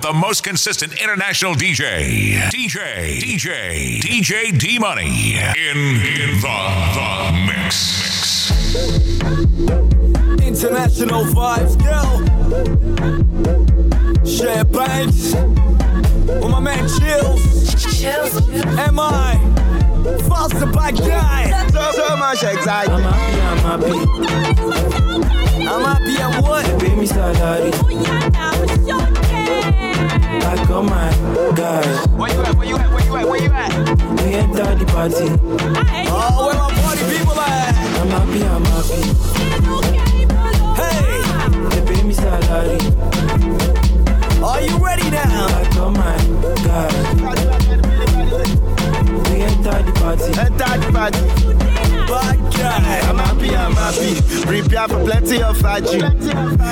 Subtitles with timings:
[0.00, 2.38] The most consistent international DJ.
[2.52, 3.18] DJ.
[3.18, 3.98] DJ.
[3.98, 5.34] DJ D Money.
[5.34, 6.58] In, in the,
[6.94, 8.48] the mix.
[10.40, 12.22] International vibes, girl.
[14.24, 15.10] Champagne.
[16.28, 17.74] With my man Chills.
[17.98, 18.48] Chills.
[18.78, 19.34] Am I?
[20.28, 21.50] Foster by guy.
[21.72, 22.92] So, so much anxiety.
[22.92, 23.98] I'm happy, I'm happy.
[25.66, 26.80] I'm happy at what?
[26.80, 27.72] Pay me salary.
[30.58, 31.10] I got oh my
[31.54, 32.06] guys.
[32.08, 32.54] Where you at?
[32.56, 32.90] Where you at?
[32.90, 33.26] Where you at?
[33.28, 33.72] Where you at?
[34.20, 35.28] We enter the party.
[36.10, 37.74] Oh, where my party people at?
[38.00, 39.00] I'm happy, I'm happy.
[40.78, 41.22] Hey,
[41.70, 42.78] They pay me salary.
[44.42, 45.46] are you ready now?
[45.46, 46.16] I got oh my
[46.66, 47.06] guys.
[49.30, 50.30] We enter the party.
[50.38, 51.57] Enter the party.
[52.20, 54.20] I'm happy, I'm happy.
[54.46, 56.00] Prepare for plenty of faji.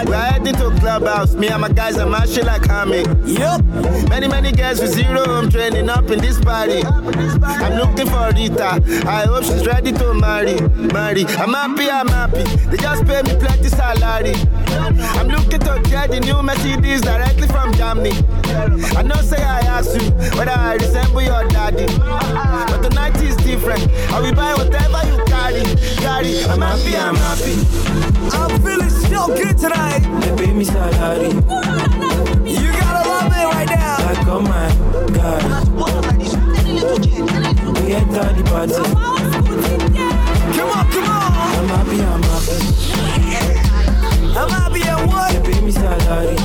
[0.06, 1.34] We're heading to clubhouse.
[1.34, 3.02] Me and my guys are mashing like hammy.
[3.24, 3.64] Yup.
[4.08, 6.82] Many, many girls with zero home training up in this party.
[6.84, 8.82] I'm looking for Rita.
[9.06, 10.60] I hope she's ready to marry.
[10.92, 11.24] Marry.
[11.26, 12.44] I'm happy, I'm happy.
[12.70, 14.34] They just pay me plenty salary.
[14.66, 18.12] I'm looking to get the new Mercedes directly from Germany.
[18.96, 21.86] I know say I asked you whether I resemble your daddy.
[21.98, 23.90] But tonight is different.
[24.12, 25.62] I will buy whatever you carry.
[25.96, 26.44] Carry.
[26.44, 27.54] I'm happy, I'm happy.
[28.36, 30.02] I'm feeling so good tonight.
[30.20, 31.28] They pay me salary.
[31.28, 33.96] You gotta love it right now.
[33.98, 34.68] I got oh my
[35.12, 35.44] guys.
[37.82, 38.74] We enter the party.
[40.56, 41.32] Come on, come on.
[41.56, 42.56] I'm happy, I'm happy.
[44.36, 45.32] I'm happy at what?
[45.32, 46.36] They pay me salary.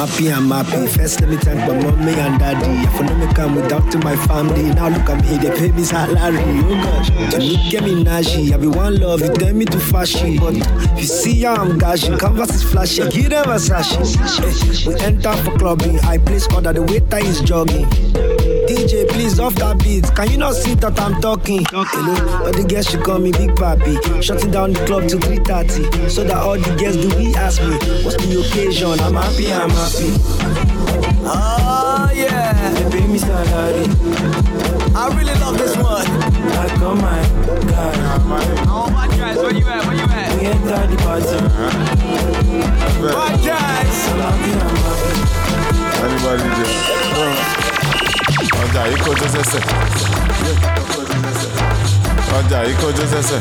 [0.00, 0.32] Happy.
[0.32, 0.86] I'm happy.
[0.86, 2.86] First, let me thank my mommy and daddy.
[2.86, 4.62] I for no me come without to my family.
[4.74, 6.40] Now look at me, they pay me salary.
[6.40, 8.54] Oh to me get me nashi.
[8.54, 10.38] I be one love, you tell me to fashion.
[10.38, 10.54] But
[10.98, 13.10] you see how I'm gashing, canvas is flashing.
[13.10, 14.16] Give them Versace.
[14.86, 15.98] Eh, we enter for clubbing.
[16.00, 17.86] I place order, the waiter is jogging.
[18.70, 20.06] DJ, please off that beat.
[20.14, 21.66] Can you not see that I'm talking?
[21.70, 24.22] Hello, all the girls should call me Big Papi.
[24.22, 27.74] Shutting down the club to 3:30, so that all the girls do we ask me,
[28.06, 28.94] what's the occasion?
[29.00, 30.14] I'm happy, I'm happy.
[31.26, 32.70] Oh, yeah.
[32.78, 33.90] They pay me salary.
[34.94, 36.06] I really love this one.
[36.06, 37.26] I got oh my
[37.66, 37.98] guys.
[38.70, 39.82] Oh my guys, where you at?
[39.82, 40.30] Where you at?
[40.38, 41.42] We enter the party.
[43.02, 43.98] Bad guys.
[44.14, 45.10] I'm happy, I'm happy.
[46.06, 47.69] anybody there.
[48.62, 49.62] Ọjà yìí kọjú sẹ́sẹ̀.
[52.38, 53.40] ọjà yìí kọjú sẹ́sẹ̀.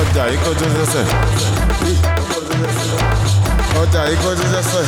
[0.00, 1.04] ọjà yìí kọjú sẹ́sẹ̀.
[3.80, 4.84] ọjà yìí kọjú sẹ́sẹ̀.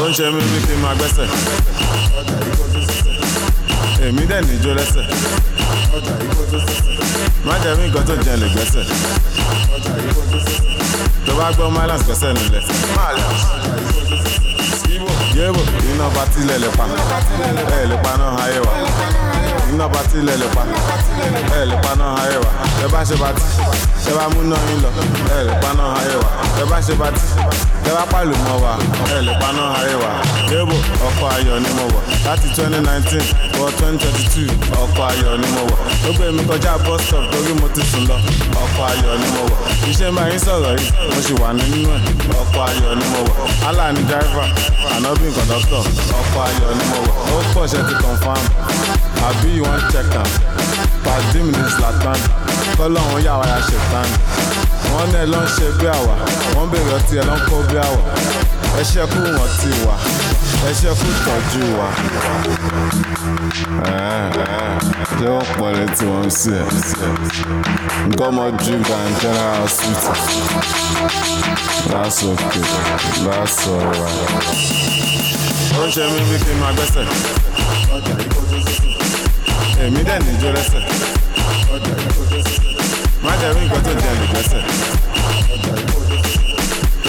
[0.00, 1.26] ó ń ṣe mí bí kí n máa gbẹ́sẹ̀.
[4.06, 5.04] èmi dẹ̀ níjó lẹ́sẹ̀.
[7.46, 8.84] má jẹ́ mí nǹkan tó jẹ́ lè gbẹ́sẹ̀.
[11.26, 12.62] tó bá gbọ́ malance gbẹ́sẹ̀ nílẹ̀.
[13.70, 13.89] yéèbò
[15.48, 16.84] iná bá tilẹ̀ lè pa.
[17.76, 18.72] Ẹ̀ lè pa náà ayé wa.
[19.72, 20.62] Iná bá tilẹ̀ lè pa.
[21.58, 22.50] Ẹ̀ lè pa náà ayé wa.
[22.84, 23.16] Ẹ bá ṣe
[24.10, 24.88] ẹ bá mú náà yín lọ.
[25.36, 26.30] Ẹ̀ lè pa náà ayé wa.
[26.60, 27.20] Ẹ bá ṣe bá ti
[27.88, 28.72] ẹ bá pàlù mọ́ wa.
[29.16, 30.10] Ẹ̀ lè pa náà ayé wa.
[30.50, 30.76] Yéèbò
[31.08, 32.02] ọkọ̀ ayọ̀ ni mo wọ̀.
[32.26, 33.24] Láti twenty nineteen
[33.58, 34.46] wọ twenty twenty two
[34.82, 35.78] ọkọ̀ ayọ̀ ni mo wọ̀.
[36.08, 38.16] Ó gbé mi kọjá bus stop torí mo ti sùn lọ.
[38.64, 39.58] Ọkọ̀ ayọ̀ ni mo wọ̀.
[39.90, 40.90] Iṣẹ́ máa ń sọ̀rọ̀ yìí.
[41.14, 42.00] Mo sì wà nínú ẹ̀.
[42.42, 43.68] Ọkọ̀ ayọ̀ ni mo wọ̀.
[43.68, 44.46] Allah ni driver
[44.96, 45.82] anobin conductor.
[46.20, 47.14] Ọkọ̀ ayọ̀ ni mo wọ̀.
[47.34, 48.42] Ó pọ̀ ṣe ti confam.
[49.28, 50.28] Àbí you wan check am?
[51.04, 52.18] Pàdé mi ní zlatan
[52.80, 54.08] kọ́lọ́hún yà wá ya ṣètàn
[54.92, 56.14] wọ́n ní ẹ ló ń ṣe bí àwà
[56.54, 58.00] wọ́n bèrè ọtí ẹ ló ń bí àwà
[58.80, 59.94] ẹ ṣe kú wọn ti wà.
[60.68, 61.88] Ẹ ṣe kú tọ́jú wa.
[65.18, 66.66] ṣé wọ́n pọ̀ létí wọn sí ẹ̀?
[68.08, 70.16] Nǹkan ọmọ drink and general hospital
[71.90, 72.64] that's okay.
[73.24, 74.46] That's alright.
[75.78, 77.04] ó ń ṣe mí bí kí n máa gbẹ́sẹ̀.
[79.84, 80.82] Èmi dẹ̀ níjó lẹ́sẹ̀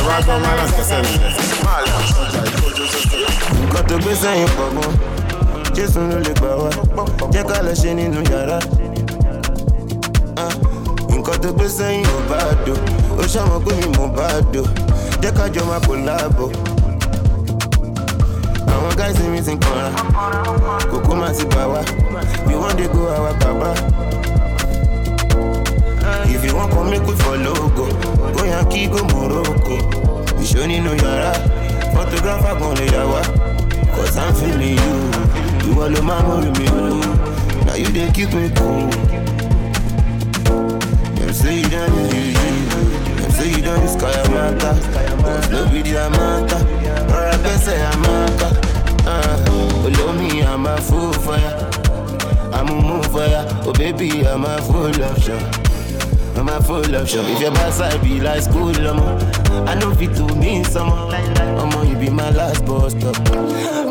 [0.08, 1.32] bá gbọ́ malance gbẹ́sẹ̀ nílẹ̀.
[3.62, 4.68] nǹkan tó gbé sẹ́yìn pọ̀
[5.76, 6.70] jésù ló lè gbà wá.
[7.34, 8.60] Jẹ́ ká lọ ṣe nínú yàrá.
[10.44, 10.54] Ah,
[11.16, 12.74] nǹkan tó gbé sẹ́yìn ò bá dò.
[13.22, 14.62] Ó ṣàmọ́ mi mò bá dò.
[15.22, 16.46] Jẹ́ ká jọ máa kò láàbò
[18.74, 19.88] àwọn gáìsì mi ti ń kanra.
[20.92, 21.82] Kókó má ti bà wá.
[22.62, 24.11] Wan dey go our baba.
[26.44, 27.86] If you wan come make we follow go,
[28.34, 29.78] go Yankee go Morocco.
[29.78, 31.32] You Ìṣó nínú yàrá,
[31.94, 33.22] photographer gan lè yà wá.
[33.94, 34.96] cause I'm feeling you.
[35.66, 36.66] You all of my worry me,
[37.66, 38.90] now you they keep me cool.
[41.16, 42.34] Them say you done you,
[43.22, 44.74] them say you done sky a matter,
[45.22, 46.62] cause no video a matter,
[47.14, 48.52] or I guess I am matter.
[49.06, 51.52] Uh, below me, I'm a fool for ya.
[52.52, 53.46] I'm a move for ya.
[53.64, 55.71] Oh baby, I'm a full option.
[56.36, 57.26] I'm a full option.
[57.26, 59.00] If your backside be like school, I'm
[59.68, 61.14] I know fit to mean someone.
[61.14, 63.16] I'ma you be my last boss stop.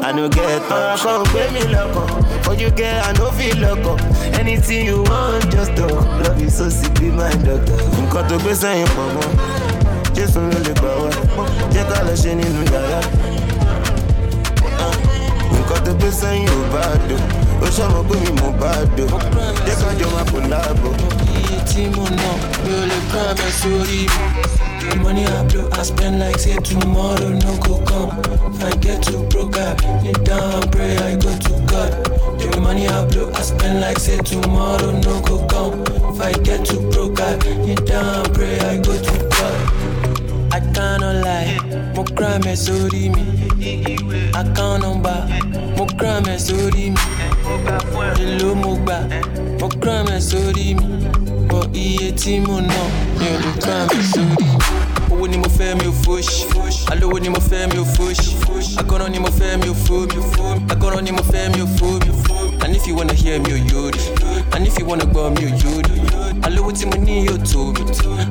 [0.02, 0.70] I know get up.
[0.70, 2.00] Ah, come pay me loco.
[2.08, 2.42] Oh.
[2.48, 3.96] What you get, I know feel loco.
[4.00, 4.38] Oh.
[4.40, 5.90] Anything you want, just talk.
[5.90, 7.76] Love you so sick, be my doctor.
[8.00, 9.28] Nǹkan tó gbé sẹ́yìn pọ̀ mọ́.
[10.14, 11.10] Jésù ló lè gbà wá.
[11.72, 13.00] Jẹ́ ká lọ ṣe nínú yàrá.
[14.84, 14.94] Ah,
[15.52, 17.16] nǹkan tó gbé sẹ́yìn ò bá dò.
[17.62, 19.06] Ó ṣàmọ̀ pé mi mò bá dò.
[19.66, 20.90] Jẹ́ ká jọ máa kò láàbò.
[21.70, 22.30] Tí mo ná
[22.64, 22.98] mi ò lè
[23.46, 24.60] ẹ̀ sórí mi.
[24.90, 28.10] The money I blow, I spend like say tomorrow no go come.
[28.64, 31.90] I get too broke, I kneel down pray I go to God.
[32.40, 35.84] The money I blow, I spend like say tomorrow no go come.
[36.14, 40.52] If I get too broke, I kneel down pray I go to God.
[40.52, 41.58] I cannot lie,
[41.94, 44.30] mo crime sórí mi.
[44.34, 45.20] Account number,
[45.76, 47.04] mo crime sórí mi.
[48.18, 48.98] Èló mo gbà,
[49.60, 51.29] mo crime sórí mi.
[51.50, 52.74] Bọ̀ iye tí mo ná,
[53.18, 54.58] mi ò lè crime ẹ sórí mi.
[55.10, 56.44] Owó ni mo fẹ́ mi ò fòṣì.
[56.92, 58.78] Alówó ni mo fẹ́ mi ò fòṣì.
[58.80, 60.22] Agọ́rán ni mo fẹ́ mi ò fò mi.
[60.72, 62.10] Agọ́rán ni mo fẹ́ mi ò fò mi.
[62.62, 64.54] And if you wanna hear me oh, ò yóòdì.
[64.54, 66.00] And if you wanna gbọ́ mi ò yóòdì.
[66.42, 67.82] Alówó tí mo ní yóò tó mi.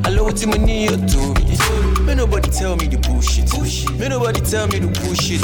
[0.04, 1.58] Alówó tí mo ní yóò tó mi.
[2.06, 3.52] May nobody tell me the bullshit.
[4.00, 5.42] May nobody tell me the bullshit.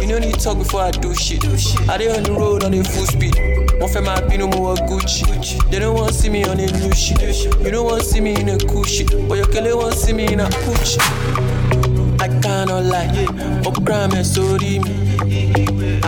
[0.00, 1.44] You no need talk before I do shit.
[1.88, 3.34] I dey on the road on a full speed.
[3.80, 5.24] Wọ́n fẹ́ máa bínú mo wọ Gucci.
[5.70, 7.20] They don't want to see me on a new shit.
[7.64, 9.10] You don't want to see me in a cool shit.
[9.28, 10.98] But your kele want to see me in a Gucci.
[12.20, 13.26] I cannot lie.
[13.64, 14.94] Mo crime ẹ sórí mi.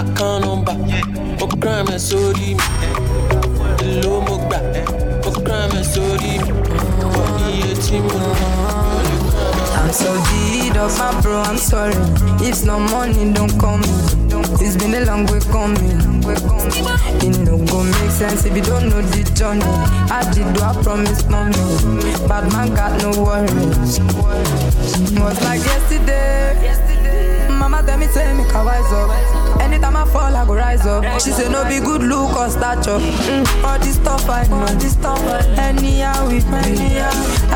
[0.00, 0.76] Account number.
[1.40, 2.64] Mo crime ẹ sórí mi.
[3.84, 4.58] Èló mo gbà.
[5.24, 6.52] Mo crime sórí mi.
[7.52, 8.87] Iye tí mo ná.
[9.78, 10.12] I'm so
[10.78, 11.94] of my bro, I'm sorry.
[12.40, 13.82] If no money, don't come.
[14.60, 16.22] It's been a long way coming.
[17.22, 19.62] It no go make sense if you don't know the journey.
[20.10, 21.54] I did what I promise mommy.
[22.28, 24.00] Bad man got no worries.
[25.18, 27.48] Was like yesterday.
[27.50, 29.60] Mama tell me, tell me, can wise up.
[29.60, 31.04] Anytime I fall, I go rise up.
[31.20, 32.98] She say no be good look or stature.
[32.98, 34.66] Mm, all this stuff I know.
[34.78, 35.20] This stuff
[35.58, 36.98] anyhow with me.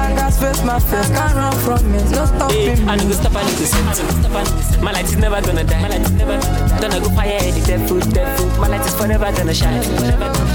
[0.02, 2.10] I got face my face, can't run from it.
[2.10, 3.14] No Hey, stopping I need me.
[3.14, 5.82] to stop, I need to My light is never gonna die.
[5.82, 6.36] My light is never
[6.80, 8.50] gonna go fire the dead food, dead food.
[8.58, 9.80] My light is forever gonna shine.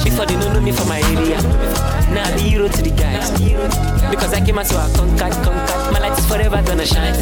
[0.03, 1.39] Before they don't know me from my area.
[2.11, 3.31] Now I be hero to the guys.
[4.11, 5.93] Because I came out so I conquered, conquered.
[5.93, 7.15] My light is forever gonna shine.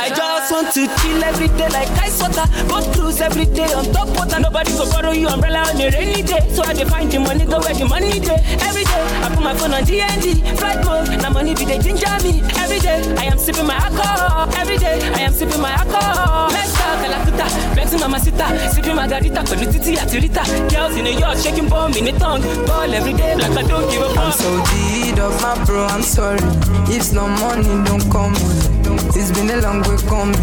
[0.00, 2.44] I just want to chill every day like ice water.
[2.68, 4.38] Go cruise every day on top water.
[4.40, 6.40] Nobody go borrow you umbrella on a rainy day.
[6.54, 8.38] So I dey find the money, go where the money day.
[8.62, 11.08] Every day I put my phone on DND, flight mode.
[11.22, 12.42] Now money be they ginger me.
[12.58, 14.48] Every day I am sipping my alcohol.
[14.56, 16.48] Every day I am sipping my alcohol.
[16.50, 20.42] Let's talk Kalakuta, Benzi Mama Sita, sipping margarita, pẹ̀lú títí àti Rita.
[20.70, 22.42] Girls in New York shaking bomb in the tongue.
[22.66, 24.34] Ball every day like I don't give a I'm fuck.
[24.34, 26.40] so deed of my bro, I'm sorry.
[26.88, 28.75] If no money, don't call me.
[29.18, 30.36] It's been a long way coming.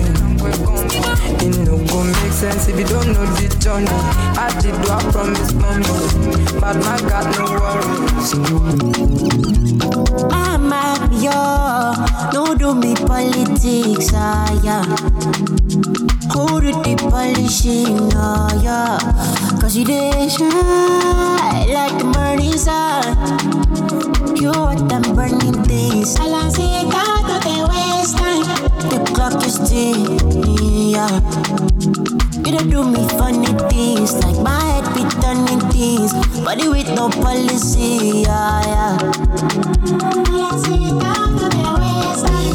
[1.44, 3.88] It no go make sense if you don't know the journey.
[4.38, 5.86] I did do I promise mommy.
[6.60, 8.34] Bad man got no worries.
[10.32, 11.94] Mama, yo,
[12.34, 14.84] no do me politics, ah, yeah.
[16.34, 18.98] Who do the polishing, oh, yeah.
[19.62, 23.16] Cause you dey shine like the morning sun.
[24.36, 26.16] You are them burning things.
[26.18, 26.92] I like see it
[28.90, 31.10] The clock is ticking, yeah.
[32.46, 36.14] You don't do me funny things like my head be turning things,
[36.44, 38.98] body with no policy, yeah, yeah.
[40.66, 42.53] Eh, balance it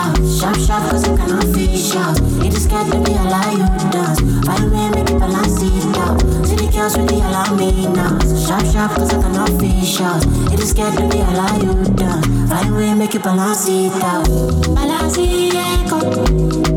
[0.00, 2.18] out, sharp, sharp, cause I cannot fish out.
[2.44, 4.20] It is scared to be a lie, you dance.
[4.46, 5.62] Find way, make it balance
[5.96, 6.20] out.
[6.46, 8.18] See the girls really allow me now.
[8.46, 10.24] Sharp, sharp, cause I cannot fish out.
[10.52, 12.26] It is scared to be a lie, you dance.
[12.48, 14.26] Find way, make it balance it out.
[14.74, 16.00] Balance it, go.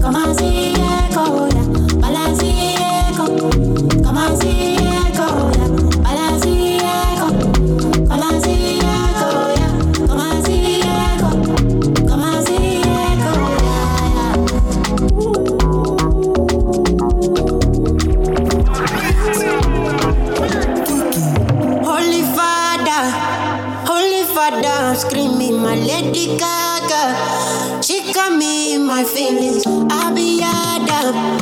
[0.02, 0.73] Come on, see,
[26.38, 27.82] Gaga.
[27.84, 29.64] She got me in my feelings.
[29.68, 31.38] I be Adam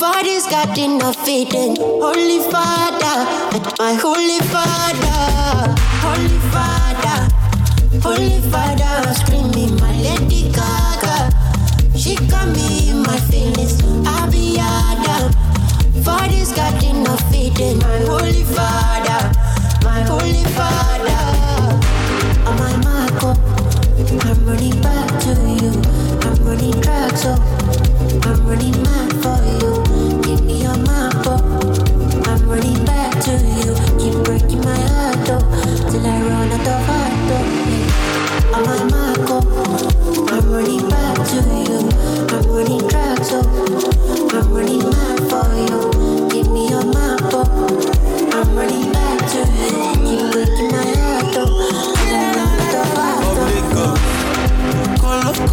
[0.00, 1.76] the garden of Eden.
[1.78, 3.16] Holy Father,
[3.78, 5.74] my Holy Father,
[6.04, 7.18] Holy Father,
[8.02, 11.30] Holy Father, screaming my Lady Gaga.
[11.96, 13.82] She got me in my feelings.
[14.06, 15.34] I'll be Adam
[16.44, 17.78] this garden of Eden.
[17.78, 19.32] My Holy Father,
[19.82, 21.80] my Holy Father,
[22.46, 23.53] oh my Marco.
[24.10, 25.72] I'm running back to you.
[26.20, 27.32] I'm running track, so
[28.28, 29.82] I'm running mad for you.
[30.22, 31.40] Give me your map, oh.
[32.26, 33.74] I'm running back to you.
[33.98, 37.14] Keep breaking my heart, oh, till I run out of heart.
[38.54, 39.40] I'm on my Marco.
[40.32, 41.88] I'm running back to you.
[42.28, 46.28] I'm running track, so I'm running mad for you.
[46.28, 48.30] Give me your map, oh.
[48.32, 49.38] I'm running back to
[50.08, 50.33] you.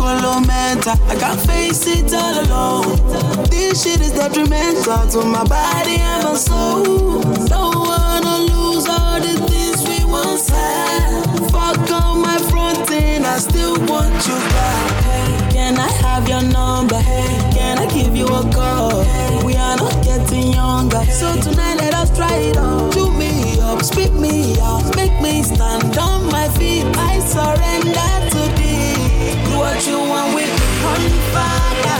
[0.01, 0.97] Colo, colo, mental.
[1.09, 3.45] I can't face it all alone.
[3.51, 7.21] This shit is detrimental to my body and my soul.
[7.45, 11.51] Don't wanna lose all the things we once had.
[11.51, 15.03] Fuck on my front end, I still want you back.
[15.05, 16.97] Hey, can I have your number?
[16.97, 19.05] Hey, can I give you a call?
[19.45, 22.91] We are not getting younger, so tonight let us try it on.
[22.91, 26.85] Chew me up, spit me out, make me stand on my feet.
[26.97, 29.00] I surrender to thee.
[29.45, 30.59] Do what you want with me.
[30.83, 31.99] Holy Father,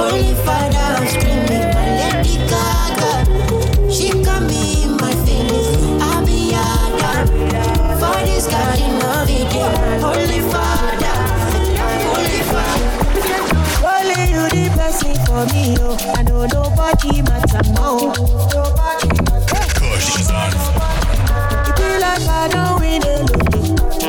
[0.00, 3.12] Holy Father, I'm screaming my Lady Gaga.
[3.90, 5.68] She got me in my feelings.
[6.02, 7.26] I'll be Adam
[8.00, 10.00] for this garden of Eden.
[10.00, 11.16] Holy Father,
[12.10, 12.90] Holy Father.
[13.86, 15.96] Only you the blessing for me, oh.
[16.16, 18.12] I know nobody matter more.
[18.52, 19.62] Nobody matter.
[21.66, 23.62] It be like I don't win a lotto.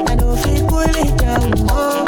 [0.08, 2.05] I know if you pull it down, oh.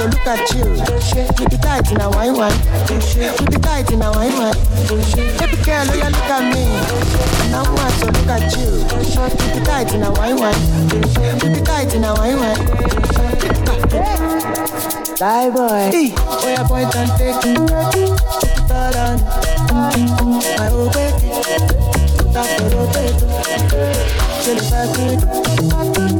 [0.00, 0.64] So look at you.
[0.64, 2.56] You be tight in a wine wine.
[2.88, 4.56] You be tight in a wine wine.
[5.36, 6.64] Baby girl, oh, you look at me.
[7.52, 8.80] Now one, so look at you.
[8.80, 10.56] You be tight in a wine wine.
[10.88, 12.56] You be tight in a wine wine.
[15.20, 15.90] Die boy.
[15.92, 17.56] Hey, oh yeah, point and take it.
[17.58, 19.20] Put it all on.
[20.56, 21.28] My old baby.
[22.32, 23.20] That's the rotate.
[24.44, 26.19] Chill it back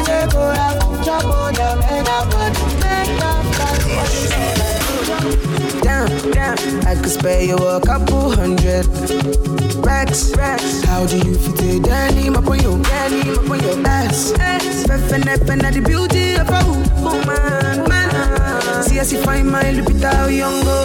[0.00, 0.72] girl,
[1.04, 2.02] your girl up I.
[2.02, 2.46] Up I
[2.86, 3.42] and I
[5.82, 8.86] Damn, damn, I could spare you a couple hundred
[9.84, 10.82] racks, racks.
[10.84, 11.82] How do you fit it?
[11.84, 14.32] Danny, my boy, you, Danny, my boy, your ass.
[14.86, 16.62] Feffen, feffen, the beauty of a
[17.02, 18.82] woman, man.
[18.82, 20.84] See as you find my Lupita younger.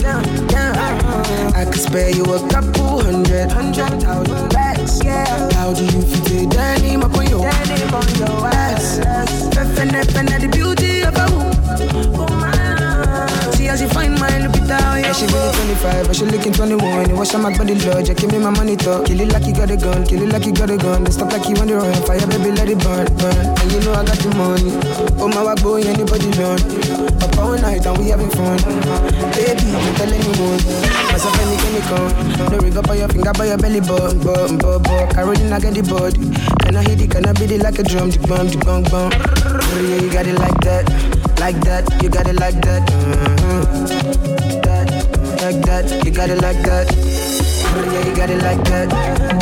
[0.00, 4.73] Damn, damn, I could spare you a couple hundred, hundred thousand racks.
[5.04, 6.50] Yeah, how do you fit it?
[6.50, 9.00] Danny, my boy, you, Danny, my boy, your ass.
[9.54, 12.53] Feffen, feffen, the beauty of a woman.
[13.74, 17.10] As you find my Lupita Yeah, she really 25, but she looking 21.
[17.10, 19.06] You wash my body, Lord, you give me my money, talk.
[19.06, 21.02] Kill it like you got a gun, kill it like you got a gun.
[21.02, 21.90] Don't stop like you on the run.
[22.06, 23.34] Fire, baby, let it burn, burn.
[23.34, 24.70] And you know I got the money.
[25.18, 26.62] Oh, my walk, boy, anybody done.
[27.18, 28.62] Up all night and we having fun.
[29.34, 30.62] Baby, I'm telling you one.
[31.10, 32.06] Myself, any chemical.
[32.54, 35.10] No rig up on your finger, by your belly button, button, button, button.
[35.10, 36.22] Caroline, I get the body.
[36.62, 38.14] Can I hit it, can I beat it like a drum?
[38.14, 39.10] The bum, the bum, bum.
[39.10, 41.13] Oh, yeah, you got it like that.
[41.44, 42.88] Like that, you got it like that.
[42.88, 43.84] Mm-hmm.
[44.64, 44.88] That,
[45.44, 46.88] like that, you got it like that.
[46.96, 48.88] Yeah, you got it like that.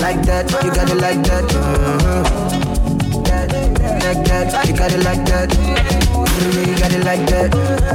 [0.02, 1.44] Like that, you got it like that.
[1.46, 2.24] Mm-hmm.
[3.22, 3.52] That,
[4.02, 5.54] like that, you got it like that.
[5.54, 7.54] Yeah, you got it like that.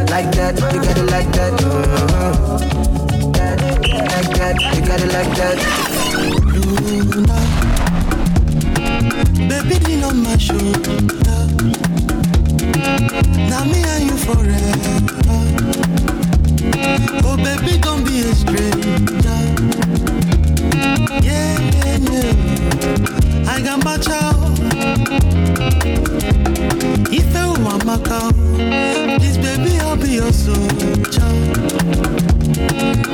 [0.09, 1.59] Like that, you got it like that.
[1.59, 2.63] Mm-hmm.
[3.33, 3.59] That,
[4.07, 5.59] like that, you got it like that.
[6.87, 7.35] Luna,
[9.49, 11.96] baby, lean on my shoulder.
[12.87, 15.01] Now me and you forever.
[17.25, 19.41] Oh, baby, don't be a stranger.
[21.21, 22.33] Yeah, yeah, yeah.
[23.45, 24.57] I got my child.
[27.11, 28.31] If I want my cow,
[29.19, 31.33] please, baby, I'll be your soldier.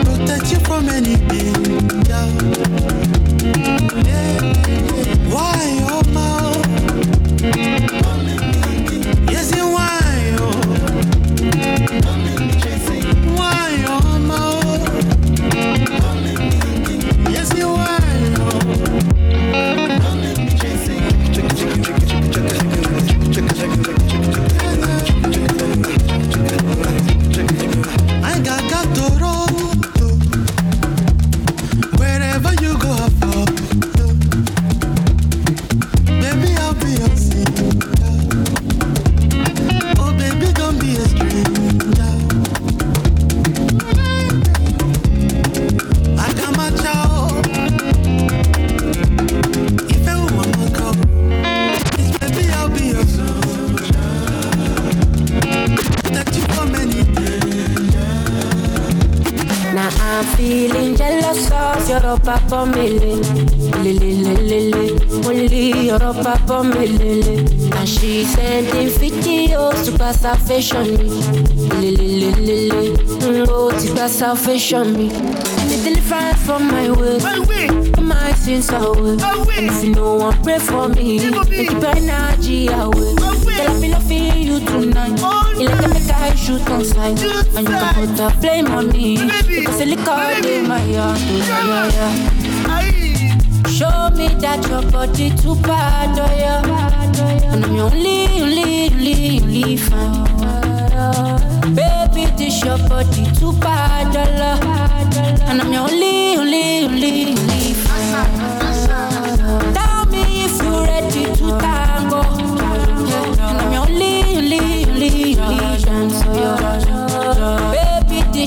[0.05, 2.27] Protect you from any danger.
[4.05, 4.53] Yeah,
[5.33, 6.53] why, oh, my?
[62.13, 63.15] Of your papa mele,
[63.83, 67.39] lele lele, only your papa mele.
[67.73, 71.09] And she sending videos to pass her fashion me,
[71.81, 75.09] lele lele, oh to pass her fashion me.
[75.09, 77.69] The deliverance from my way,
[78.01, 79.17] my sins away.
[79.57, 83.15] And if you no one pray for me, keep your energy away.
[83.55, 85.19] I be loving you tonight.
[85.21, 85.42] Oh.
[85.57, 87.19] You like to make I shoot on sight,
[87.55, 89.17] and you can put the blame on me.
[89.17, 92.33] Because the liquor in my heart, oh yeah, yeah.
[93.69, 97.53] Show me that your body too bad, oh yeah.
[97.53, 100.27] And I'm your only, only, only, only fan.
[100.95, 101.37] Oh,
[101.75, 105.49] baby, this your body too bad, oh yeah.
[105.49, 107.72] And I'm your only, only, only, only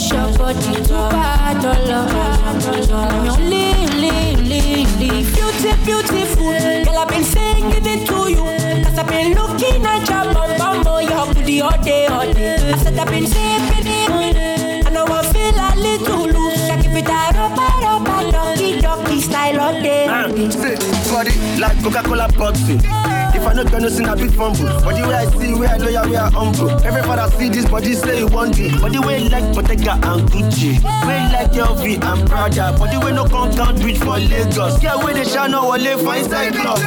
[0.06, 2.46] This your body too bad, oh yeah.
[2.46, 2.94] I'm your
[3.32, 6.52] only, only, only beauty, beautiful.
[6.84, 8.84] Girl, I've been singing it to you.
[8.84, 12.54] Cause I've been looking at your bum bum, oh, your booty all day, all day.
[12.54, 14.86] I said I've been sipping it.
[14.86, 16.68] I know I feel a little loose.
[16.68, 20.06] Like if it a rubber, rubber, doggy, doggy style all day.
[20.50, 20.76] Say,
[21.10, 23.15] body like Coca-Cola boxing.
[23.46, 24.66] I know gonna sing a bit fumble.
[24.84, 26.70] But the way I see, where I know you, where I humble.
[26.84, 28.80] Every father see this body say you want it.
[28.80, 30.82] But the way like Bottega and Gucci.
[31.06, 32.74] Way like LV and Prada.
[32.78, 34.82] But the way no come count bridge for Lagos.
[34.82, 36.78] Yeah, where they shall know wale for inside club.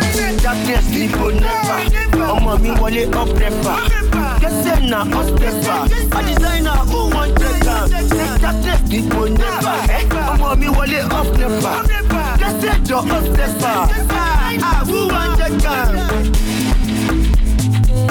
[0.43, 1.80] Darkness sleep on never.
[2.30, 3.78] Ọmọ mi wọlé up never.
[4.41, 5.80] Kẹsẹ̀ na us never.
[6.17, 7.88] A designer who want am.
[7.89, 9.78] Say darkness sleep on never.
[10.32, 11.76] Ọmọ mi wọlé up never.
[12.39, 13.78] Kẹsẹ̀ jọ us never.
[14.62, 16.49] Ah, who want check am?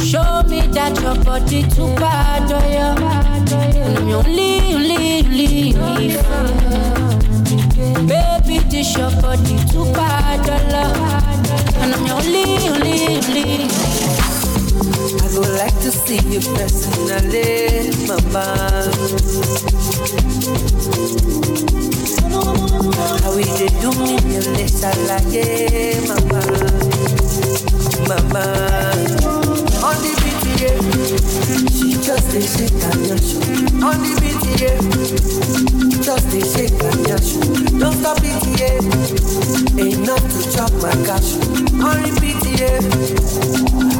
[0.00, 2.94] Show me that your body too bad, oh yeah.
[3.84, 6.08] And I'm your only, only, only.
[8.06, 11.82] Baby, this your body too bad, oh yeah.
[11.82, 13.68] And I'm your only, only, only.
[15.20, 18.46] I would like to see you personally, mama.
[23.22, 26.42] How we dey do me in the salaye, mama,
[28.08, 29.67] mama.
[29.84, 30.72] On the BTA,
[31.70, 33.30] she just dey shake and yash.
[33.82, 34.72] On the BTA,
[36.02, 37.30] just dey shake and yash.
[37.78, 38.70] Don't stop BTA,
[39.78, 41.30] enough to chop my cash.
[41.78, 42.70] On the BTA,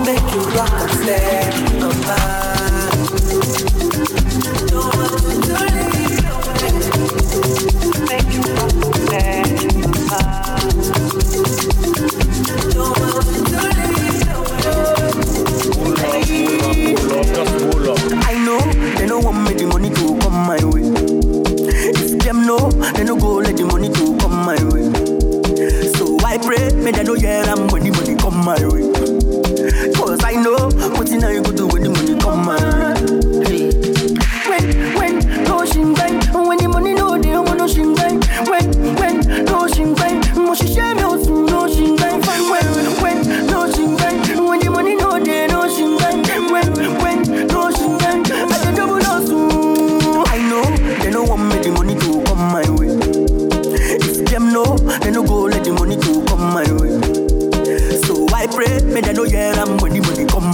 [0.05, 2.19] make you rock and stay, mama.
[4.69, 5.57] Don't want to do
[7.73, 7.78] it.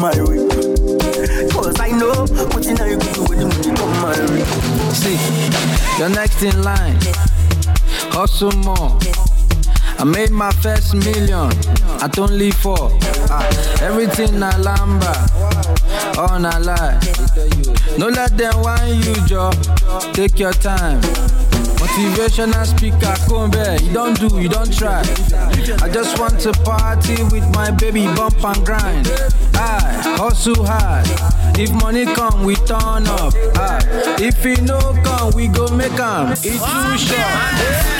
[0.04, 0.36] My way.
[1.48, 4.44] Cause I know what in I go do when money come my way.
[4.92, 5.16] See,
[5.98, 6.98] You're next in line.
[8.12, 8.98] Hustle more.
[9.98, 11.50] I made my first million
[12.02, 12.90] at only four.
[13.30, 13.48] Ah,
[13.80, 15.14] everything na lamba,
[16.18, 17.00] all na lie.
[17.96, 19.52] No let them whine you, Joe.
[20.12, 21.00] Take your time.
[21.80, 23.80] Motivational speaker, come back.
[23.82, 25.00] You don't do, you don't try.
[25.80, 29.06] I just want to party with my baby, bump and grind.
[29.54, 31.06] I hustle hard.
[31.58, 33.34] If money come, we turn up.
[33.56, 33.78] Ah,
[34.20, 36.32] if it no come, we go make make 'em.
[36.32, 37.34] It's too short.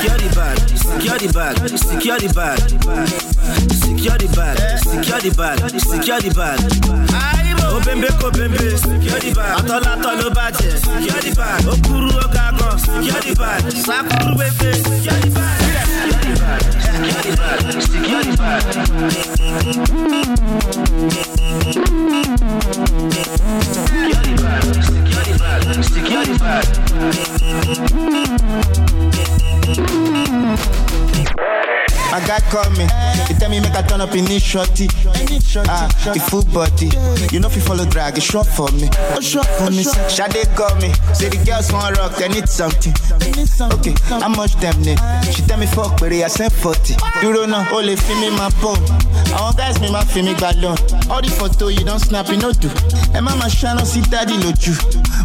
[0.05, 2.59] Secure the bag, secure the bag, secure the bag.
[3.73, 7.44] Secure the bag, secure the bag, secure the bag.
[7.87, 9.53] Bẹ́ńbẹ́ kò bẹ́ńbẹ́, secure the bag.
[9.69, 9.77] Ló
[12.85, 14.65] secure the bag, secure the bag.
[24.85, 27.75] Secure bag, secure bag.
[32.15, 32.87] My guy call me,
[33.27, 34.87] he tell me make I turn up in this shorty.
[35.67, 36.87] Ah, the full body.
[37.35, 38.89] You know if you follow drag, it's short for me.
[39.17, 39.83] Oh, short for me.
[39.83, 42.95] Shade call me, say the girls want rock, they need something.
[43.75, 45.01] Okay, how much them need?
[45.35, 46.95] She tell me fuck, but I sent 40.
[47.21, 48.79] You don't know, only feel me my phone.
[49.35, 50.77] Àwọn guys máa fi mi gbà lọ.
[51.11, 52.69] All the photo you don't snap, you no do.
[53.19, 54.73] Má máa ṣáná sí dádì lójú.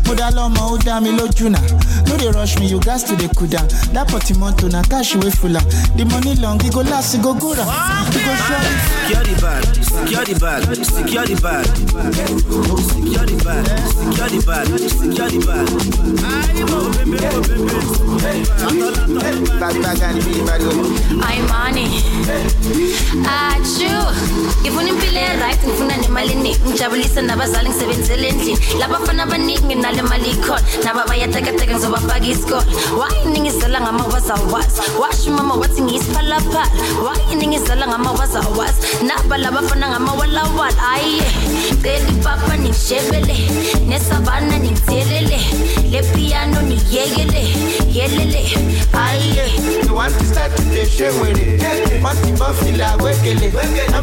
[0.07, 1.61] Mo dá lọ́mọ, ó dá mi lójú náà.
[2.07, 3.67] No dey rush me, you gats to cool down.
[3.93, 5.63] That portmanteau na cash wey full am.
[5.95, 8.15] The money long, e go last, e go go round.
[8.15, 8.63] E go sure.
[9.09, 11.65] Secure the bag, secure the bag, secure the bag.
[12.89, 15.67] Secure the bag, secure the bag, secure the bag.
[16.69, 17.81] Ó bẹ́ńbẹ́ kò bẹ́ńbẹ́.
[19.59, 20.61] Bag bag and the bag
[21.27, 21.87] I'm money.
[23.25, 23.93] Achu.
[24.61, 25.08] Ngifuna impilo
[26.09, 28.59] nemali eningi ngijabulise nabazali ngisebenzele endlini.
[28.79, 30.61] Labafana abaningi nginale mali ikhona.
[30.83, 32.65] Naba bayatekateka ngizobafaka isikole.
[34.99, 36.71] Washo wathi ngiyisiphalaphala
[39.07, 41.21] naba labafana ngama walawala aye.
[41.83, 42.57] Cela ipapa
[43.87, 44.57] nesavana
[45.91, 47.47] le piano niyekele
[47.93, 48.39] yelele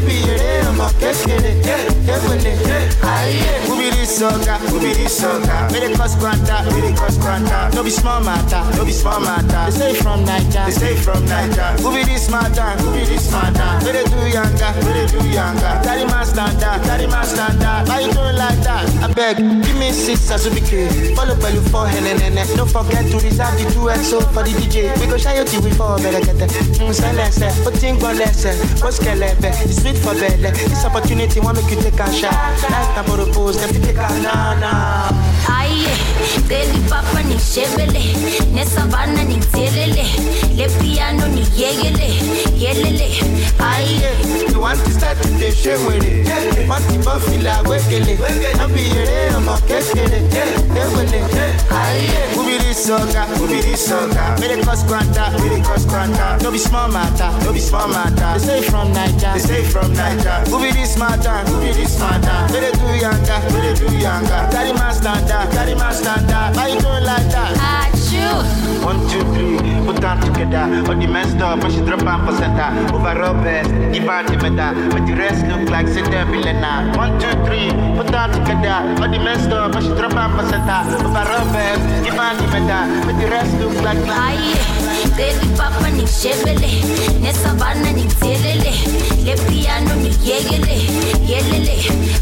[0.07, 4.57] be Who be this soca?
[4.69, 5.71] Who be this soca?
[5.71, 6.63] Wey dey cause kwanta?
[6.71, 7.73] Wey dey cause kwanta?
[7.73, 8.61] No be small matter.
[8.77, 9.71] No be small matter.
[9.71, 10.65] They say from Naija.
[10.65, 11.79] They say from Naija.
[11.81, 12.69] Who be this matter?
[12.83, 13.85] Who be this matter?
[13.85, 14.69] Wey dey do yanga?
[14.85, 15.83] Wey dey do yanga?
[15.83, 16.79] Carry my standard.
[16.85, 17.87] Carry my standard.
[17.89, 18.85] Why you doing like that?
[19.03, 21.15] Abeg, give me six azubike.
[21.15, 22.45] Follow pẹ̀lú four henenene.
[22.55, 24.93] Don't forget to reserve the two XO for the DJ.
[25.01, 26.47] We go ṣayọ till we fall bẹ̀rẹ̀kẹ̀tẹ̀.
[26.87, 28.53] Nsẹ̀lẹ̀sẹ̀, ó ti ń gbọ́ lẹ́sẹ̀,
[28.85, 30.53] ó skẹlẹ̀bẹ̀, it's sweet for bẹ̀lẹ̀.
[30.69, 32.33] This opportunity wan make you take a shot.
[33.07, 35.09] For the pose, take a na na.
[35.49, 35.87] aye
[36.47, 38.03] cela ipapa ningishebele
[38.53, 40.05] nesavana ningithelele
[40.57, 42.09] le piano niyekele
[42.57, 43.09] yelele
[43.59, 44.11] aye
[44.51, 46.67] You want to start to share with it.
[46.67, 48.17] Want to buff feel like wekele.
[48.57, 50.19] No be ere ọmọ kékeré.
[50.81, 51.19] Ewele.
[52.33, 53.23] Who be this soca?
[53.37, 54.23] Who be this soca?
[54.39, 55.29] Wey dey cause kwanta?
[55.39, 56.41] Wey dey cause kwanta?
[56.41, 57.29] No be small matter.
[57.45, 58.33] No be small matter.
[58.39, 59.33] They say from Naija.
[59.33, 60.47] They say from Naija.
[60.49, 61.37] Who be this matter?
[61.49, 61.99] Who be this?
[62.01, 63.37] Wey dey do yanga?
[63.53, 64.49] Dey do yanga?
[64.51, 65.51] Carry my standard.
[65.53, 66.55] Carry my standard.
[66.55, 67.93] Why you doing like that?
[68.83, 70.63] One, two, three, put them together.
[70.87, 72.71] All the messed up, when she drop am for center.
[72.95, 74.89] Overall best, give her the medal.
[74.91, 76.95] But the rest look like them billionaire.
[76.95, 78.79] One, two, three, put them together.
[79.03, 80.81] All the messed up, when she drop am for center.
[81.03, 82.85] Overall best, give her the medal.
[83.05, 84.55] But the rest look like aye
[85.17, 86.69] cela ipapa ningishebele
[87.21, 88.71] nesavana ningithelele
[89.25, 89.95] le piano
[90.27, 90.73] niyekele
[91.31, 91.75] yelele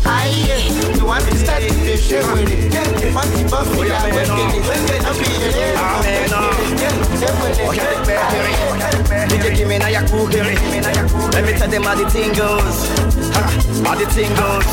[0.06, 0.58] aye
[0.96, 3.16] You want to start to dey share with it.
[3.16, 4.28] Want to buff it like wekele.
[5.06, 6.76] No be ere
[9.30, 10.56] DJ give me now your cookery.
[11.32, 12.90] Let me tell them how the thing goes.
[13.86, 14.66] How the thing goes.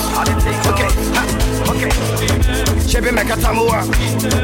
[0.68, 0.88] Okay,
[1.70, 1.90] okay.
[2.88, 3.84] Shebi make a tamua.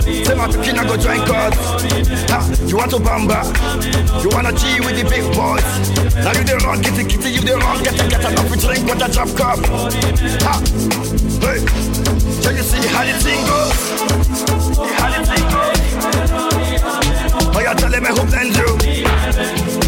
[0.03, 1.55] Say my pikin go join God.
[2.69, 3.43] You want to bamba?
[4.23, 5.65] You wanna G with the big boys?
[6.25, 8.85] Now you the wrong, kitty kitty, you the wrong, get a get enough with drink
[8.87, 9.59] with a drop cup.
[10.45, 10.61] Ha,
[11.41, 11.61] hey,
[12.41, 13.73] so you see how the thing goes?
[14.99, 15.79] How the thing goes?
[17.55, 19.88] Oh, you tell them I hope then do.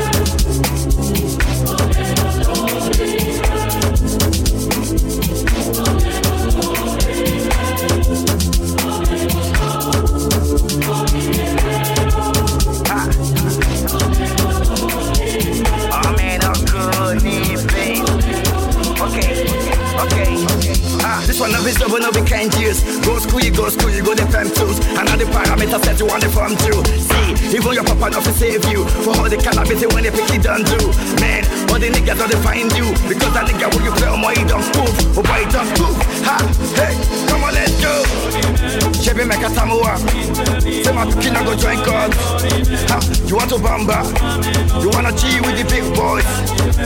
[21.41, 22.85] one of his seven of the kind years.
[23.01, 24.77] Go school, you go school, you go the fam tools.
[24.93, 25.25] And all the
[25.97, 26.73] you want to form to.
[26.97, 28.85] See, even your papa not to save you.
[29.05, 30.77] For all the calamity when they pick it done do.
[31.21, 32.89] Man, all the niggas don't define you.
[33.09, 34.65] Because that nigga will you play on my he don't.
[35.17, 35.69] Oh boy, he don't.
[36.25, 36.37] Ha,
[36.77, 37.30] hey
[37.85, 38.03] on,
[39.01, 39.97] let's make a Samoa.
[40.61, 42.13] Say my kid go join God.
[42.89, 44.03] Ha, you want to bamba?
[44.81, 46.25] You wanna chill with the big boys?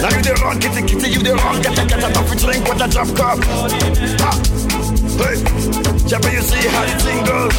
[0.02, 1.62] Now you the wrong, kitty kitty, you the wrong.
[1.62, 3.40] Get a get a tough drink with a drop cup.
[4.22, 4.32] Ha,
[5.20, 5.36] hey,
[6.08, 7.54] Chebe, you see how the thing goes.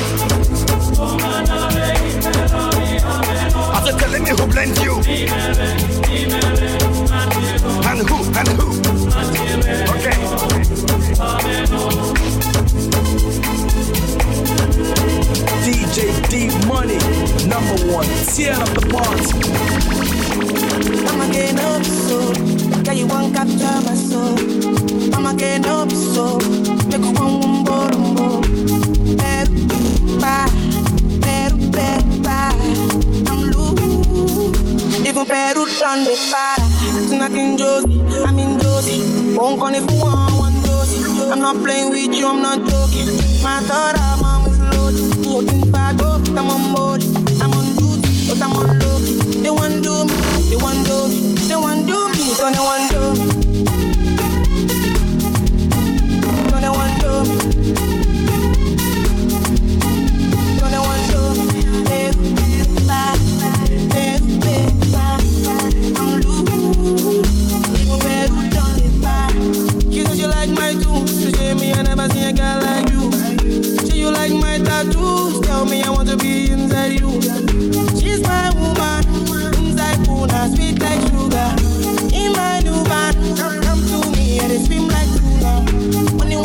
[3.75, 4.95] I said, telling me who blends you.
[7.87, 8.69] And who, and who.
[9.93, 10.17] Okay.
[15.67, 16.95] DJ D Money,
[17.51, 19.35] number one, tear up the bars.
[21.11, 22.31] I'm again up so,
[22.85, 24.39] yeah you want capture my soul.
[25.13, 26.39] I'm again up so,
[26.87, 28.43] make you one wumbo rumbo.
[29.19, 29.67] Peru,
[30.21, 30.47] pa,
[31.19, 32.55] Peru, Peru, pa.
[33.27, 36.63] I'm loose, even Peru done the para.
[37.09, 39.35] Tonight in Josie, I'm in Josie.
[39.35, 41.03] Won't call if you want one Josie.
[41.33, 43.17] I'm not playing with you, I'm not joking.
[43.43, 44.26] My thought I'm
[45.43, 45.53] load.
[45.53, 47.03] Looking oh, I'm on board.
[47.43, 48.99] I'm on duty, but I'm on low.
[49.43, 50.15] They want do me,
[50.49, 53.27] they want do me, they want do me, so they want do me.
[56.51, 57.37] So they want do me.
[60.59, 61.57] So they want do me.
[69.91, 70.71] You you like my.
[70.71, 73.16] You say me, I never seen a girl like you.
[73.97, 75.41] You like my tattoos.
[75.41, 77.11] Tell me I want to be inside you.
[77.99, 79.03] She's my woman.
[79.57, 81.49] Inside Puna, sweet like sugar.
[82.13, 83.15] In my new van,
[83.63, 85.53] come to me and they swim like tuna.
[86.19, 86.41] When you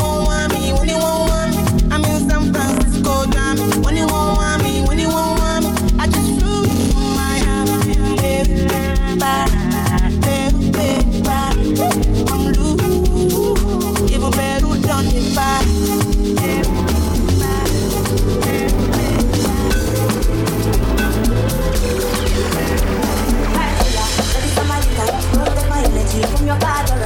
[26.52, 27.01] your father,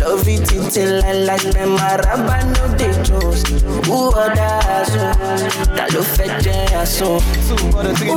[0.00, 3.42] love it till I like them my rabba no de jones.
[3.86, 4.90] Who others?
[5.76, 7.20] That lo fetch aso.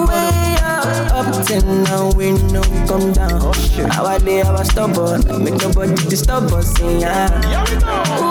[0.08, 3.54] Way up, up till now we no come down.
[3.98, 6.74] Our day was stubborn, make nobody disturb us.
[6.82, 7.30] Yeah.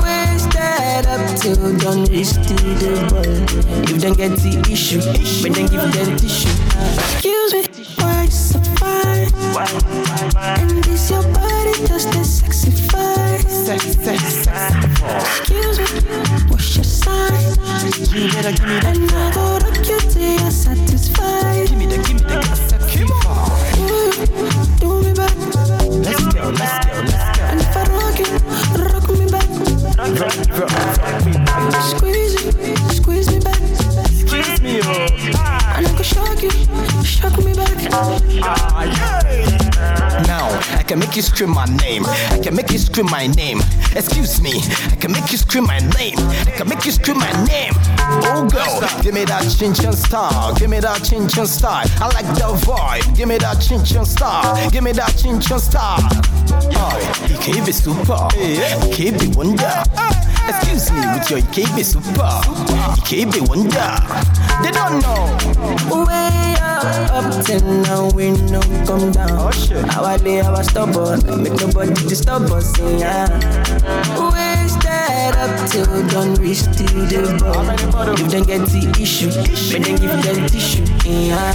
[0.03, 3.87] Wasted up till don't reach to the ball.
[3.88, 5.01] If them get the issue,
[5.42, 6.51] but then give them tissue.
[7.14, 7.86] Excuse me,
[9.57, 11.73] and your body
[12.25, 12.71] sexy
[16.51, 17.33] what's your sign?
[17.88, 18.53] Give me I.
[21.66, 22.45] Give me that, give me that,
[26.05, 27.45] Let's go, let's go, let's go.
[27.49, 28.29] And if I rock you,
[28.85, 29.49] rock me back.
[29.97, 31.73] Rock, rock, rock me back.
[31.97, 32.26] Squeeze.
[40.27, 42.05] Now, I can make you scream my name.
[42.05, 43.61] I can make you scream my name.
[43.95, 44.61] Excuse me,
[44.93, 46.19] I can make you scream my name.
[46.19, 47.73] I can make you scream my name.
[48.29, 50.55] Oh, girl, give me that chin chin style.
[50.57, 51.87] Give me that chin chin style.
[51.99, 53.17] I like the vibe.
[53.17, 54.71] Give me that chin chin style.
[54.71, 56.07] Give me that chin chin style.
[56.77, 58.29] Oh, you keep it super.
[58.37, 59.83] You keep it wonder.
[60.47, 62.43] Excuse me with your KB super.
[62.95, 63.97] You keep it wonder.
[64.63, 66.05] They don't know.
[66.05, 66.46] Way
[67.11, 69.31] up, till now we no come down.
[69.33, 69.85] Oh shit.
[69.96, 71.20] Our day, our stubborn.
[71.42, 72.79] Make nobody disturb us.
[72.79, 74.46] Yeah.
[75.27, 77.67] Wasted up till done reach to the ball.
[78.15, 79.31] If them get the issue,
[79.73, 80.85] but then give them tissue.
[81.03, 81.53] Yeah.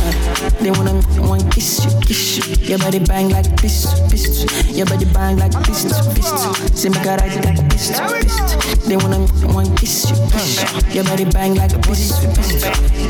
[0.59, 2.67] They wanna one kiss you, kiss you.
[2.67, 4.43] Your body bang like this, this.
[4.75, 6.27] Your body bang like this, this.
[6.75, 8.85] Say a ride like this, this.
[8.87, 9.19] They wanna
[9.53, 10.95] one kiss you, kiss you.
[10.95, 12.65] Your body bang like this, this.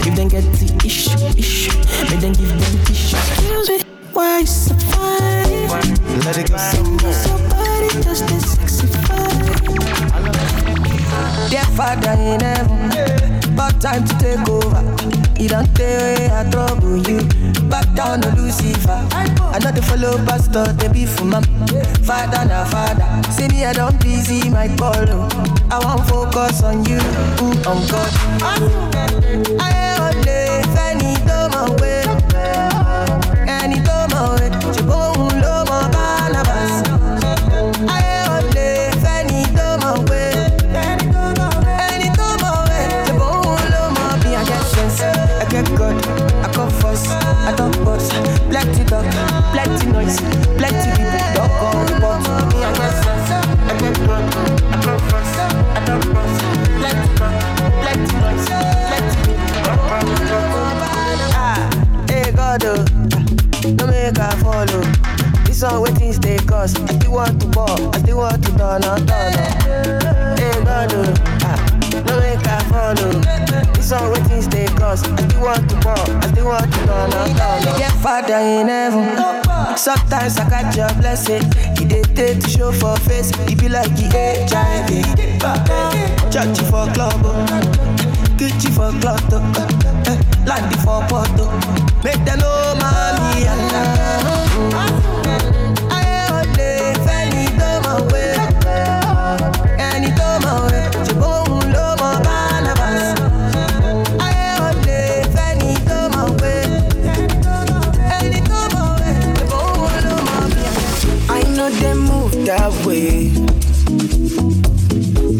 [0.06, 1.74] If them get the issue, issue,
[2.06, 3.17] but then give them tissue.
[3.17, 3.80] Excuse me,
[4.13, 6.21] why so fine?
[6.21, 7.50] Let it go some more.
[11.91, 14.80] Father in heaven, about time to take over.
[15.38, 17.19] You don't way I trouble you.
[17.67, 19.06] Back down to Lucifer.
[19.12, 21.43] I know the follow pastor, they be for mom.
[22.08, 23.30] Father na father.
[23.30, 24.93] See me, I don't busy my call.
[24.95, 25.27] oh.
[25.69, 28.12] I want focus on you, mm, on God.
[29.60, 30.62] I only
[49.51, 50.19] plenty noise,
[50.57, 51.19] plenty people.
[51.35, 52.25] Don't call the boss.
[52.53, 53.29] Me I get sense.
[53.31, 54.23] I get good.
[54.71, 55.35] I come first.
[55.39, 56.41] I don't bust.
[56.79, 57.07] Plenty
[57.81, 58.47] plenty noise,
[58.89, 59.61] plenty people.
[59.63, 60.51] Don't call the boss.
[61.33, 62.85] Ah, hey God, oh,
[63.77, 64.83] no make I follow.
[65.45, 68.83] This one waiting stay cause I still want to ball, I still want to turn
[68.83, 70.37] on, turn on.
[70.37, 71.59] Hey God, oh, ah,
[72.05, 73.11] no make I follow.
[73.73, 77.13] This one waiting stay cause I still want to ball, I still want to turn
[77.13, 77.91] on, turn on.
[78.01, 79.40] Father in heaven.
[79.78, 81.43] Sometimes I catch your blessing.
[81.78, 83.32] He dey take to show for face.
[83.47, 84.08] He be like the
[84.50, 84.91] HIV.
[86.32, 87.45] Church for club, oh.
[88.38, 90.04] Kitchen for club, oh.
[90.08, 91.45] Eh, Landy for photo.
[92.04, 93.52] Make them know mommy I
[112.62, 113.30] that way.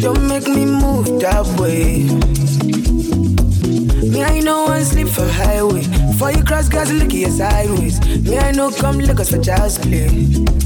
[0.00, 2.02] Don't make me move that way.
[4.08, 5.82] Me, I know one sleep for highway.
[6.18, 8.00] For you cross gas, look your sideways.
[8.28, 10.61] Me, I know come look us for child's play.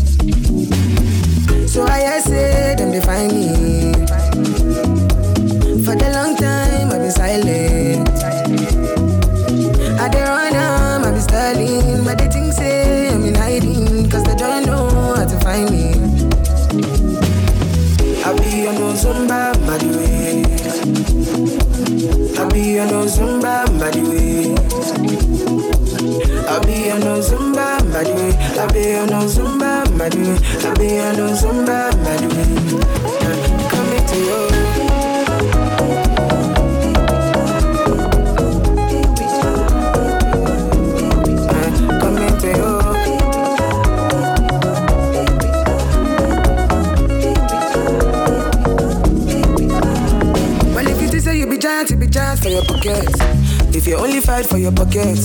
[52.86, 53.76] Pocket.
[53.76, 55.18] If you only fight for your pocket,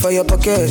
[0.00, 0.70] for your pocket.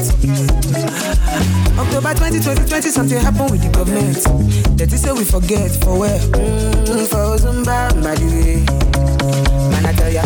[1.78, 4.78] October 2020, 20 something happened with the government.
[4.78, 6.20] That is say we forget for where?
[6.20, 8.66] Mm, for Zumba, by the way.
[9.72, 10.24] Man, I tell ya,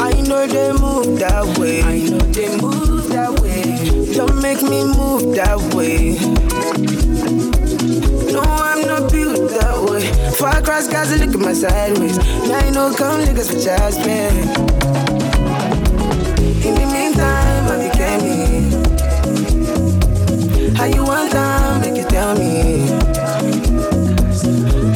[0.00, 1.82] I know they move that way.
[1.82, 4.14] I know they move that way.
[4.14, 7.41] Don't make me move that way.
[10.38, 12.18] Far across guys, look at my sideways.
[12.18, 14.34] Me, I know come niggas for just man.
[16.66, 18.38] In the meantime, I became me.
[20.76, 22.88] How you want time, make you tell me.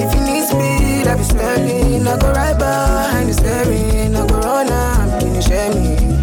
[0.02, 2.06] If you need speed, I be smelling.
[2.06, 4.16] I go right behind the steering.
[4.16, 6.15] I go run be on no samba,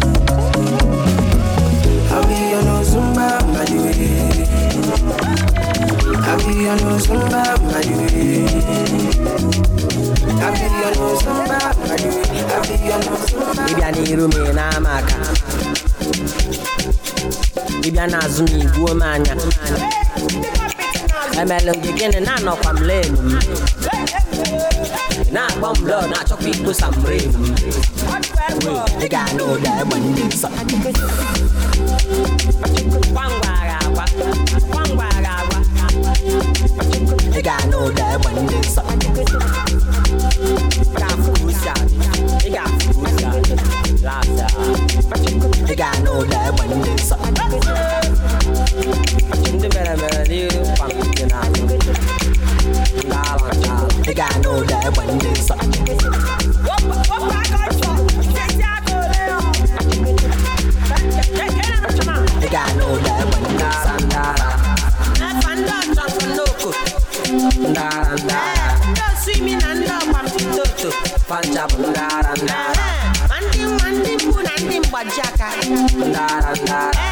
[6.64, 8.46] by the way.
[10.40, 12.40] I no the way.
[12.40, 13.64] I be on no samba.
[13.70, 15.16] ịbịa n'iru m ị na-ama aka
[17.86, 19.34] ịbịa n'azụ m igbuo m anya
[21.40, 23.32] emelụ gị gịnị na-anọkwa m lenu m
[25.20, 27.38] Ị na-agba m blọd na-achọkwa ikposa m renu
[28.62, 28.66] m
[29.04, 30.48] ị ga-anụ ụda egbe ndị nsọ
[33.14, 34.04] Kwangwa agha agwa
[34.70, 35.13] kwangwa agha
[37.44, 39.08] agwa ị ga-anụ ụda egbe ndị nsọ ị
[41.00, 41.96] ga-afụ ka o si adị
[42.46, 43.54] ị ga-afụ ka o si adị
[44.06, 44.46] Lasa.
[45.72, 47.16] ị ga-anụ ụda egbe ndị nsọ
[49.54, 50.90] ndị mere mere n'ihu kwam
[71.28, 72.84] pancha bụ ndara ndara
[73.28, 75.48] ma ndị nwa ndị mbụ na ndị mgbaji aka
[76.08, 77.04] ndara ndara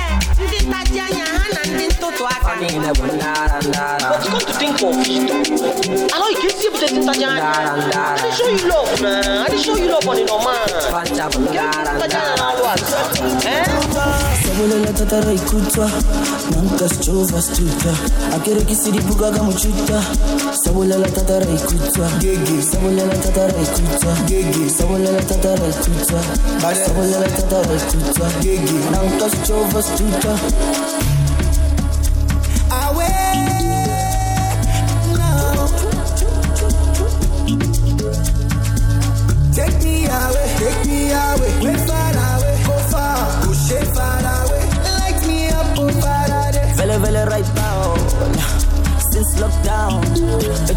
[0.45, 2.53] ndị ntaji anya ha na ndị ntụtụ aka.
[2.61, 4.97] Niile bụ ndara ndara But come to think of?
[5.07, 7.41] It, I know you can see the ntaji anya.
[7.41, 10.25] Ndara I ndara dey show you love na I dey show you love on the
[10.25, 10.69] normal.
[10.93, 12.85] Pancha bụ ndara ntaji anya ndara na-alụ atụ
[13.49, 13.67] eh
[14.47, 15.91] Sabolela tatara ikutwa
[16.51, 17.93] Nanka stova stuta.
[18.37, 20.03] Akere kisiri buga gamuchuta
[20.73, 26.23] Sabolela tatara ikutwa Gege Sabolela tatara ikutwa Gege Sabolela tatara ikutwa
[26.87, 30.39] Sabolela tatara ikutwa Gege Nanka stova stuta
[30.73, 30.92] Take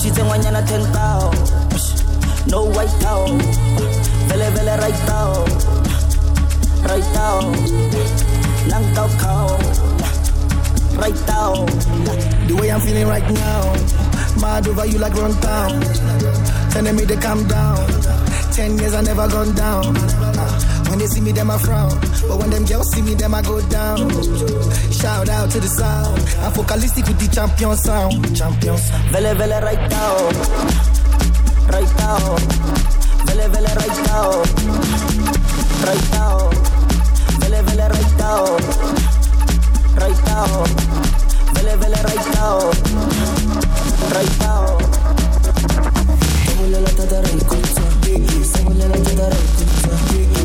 [0.06, 3.41] Echite ngwanyana 10,000 No white out
[4.28, 5.45] Vele vele right now
[6.88, 7.41] Right now
[8.70, 9.58] Lang tao kao
[11.01, 11.66] Right now
[12.47, 13.74] The way I'm feeling right now,
[14.39, 15.82] mad over you like Runtown.
[16.72, 17.88] Telling me to calm down.
[18.53, 19.95] Ten years I never gone down.
[20.89, 21.89] When they see me, them I frown.
[22.28, 23.97] But when them girls see me, them I go down.
[24.91, 26.19] Shout out to the sound.
[26.43, 28.36] I'm focalistic with the champion sound.
[28.36, 29.11] Champion sound.
[29.11, 30.15] Vele vele right now
[31.71, 32.19] Right now
[33.26, 34.43] Vele vele right now
[35.88, 36.49] Right now
[37.39, 38.43] Vele vele right now
[40.01, 40.65] Right now
[41.53, 42.71] Vele vele right now
[44.15, 44.78] Right now
[46.45, 47.82] Sabolela tatara ikutwa
[48.51, 50.44] Sabolela tatara ikutwa Sabolela tatara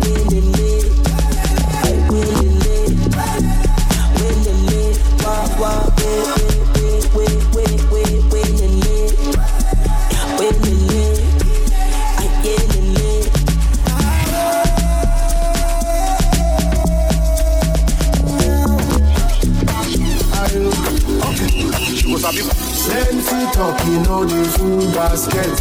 [23.91, 25.51] Talking on the full basket.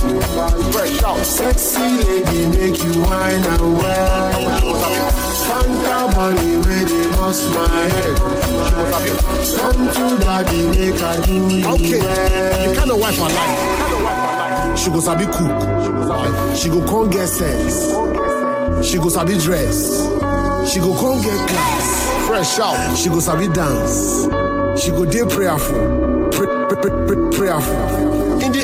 [0.72, 1.18] Fresh out.
[1.26, 4.33] Sexy lady make you wine and well.
[5.51, 8.16] Fanta money where they bust my head.
[9.59, 14.78] Come to daddy make I do you Okay, you kind of wife my life.
[14.78, 16.57] She go sabi cook.
[16.57, 17.91] She go come get sense.
[18.87, 20.07] She go sabi dress.
[20.72, 22.26] She go come get class.
[22.28, 22.97] Fresh out.
[22.97, 24.28] She go sabi dance.
[24.81, 26.28] She go dey prayerful.
[26.31, 28.20] Pray, pray, pray, pray, prayerful.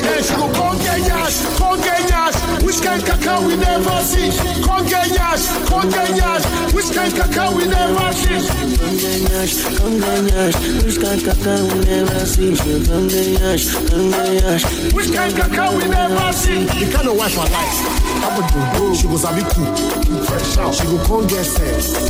[0.07, 2.63] In the end, she go come get yash, come get yash.
[2.63, 4.31] Which kind cacao we never see?
[4.63, 6.45] Come get yash, come get yash.
[6.73, 8.67] Which kind cacao we never see?
[8.87, 12.55] Congañas, congañas, buscan caca we never see.
[12.55, 16.63] Congañas, congañas, Which kind cacao we never see?
[16.65, 17.75] The kind of wife I like.
[18.23, 18.95] I'm a do.
[18.95, 19.77] She go sabi cook.
[20.25, 20.73] Fresh out.
[20.73, 22.09] She go come get sense.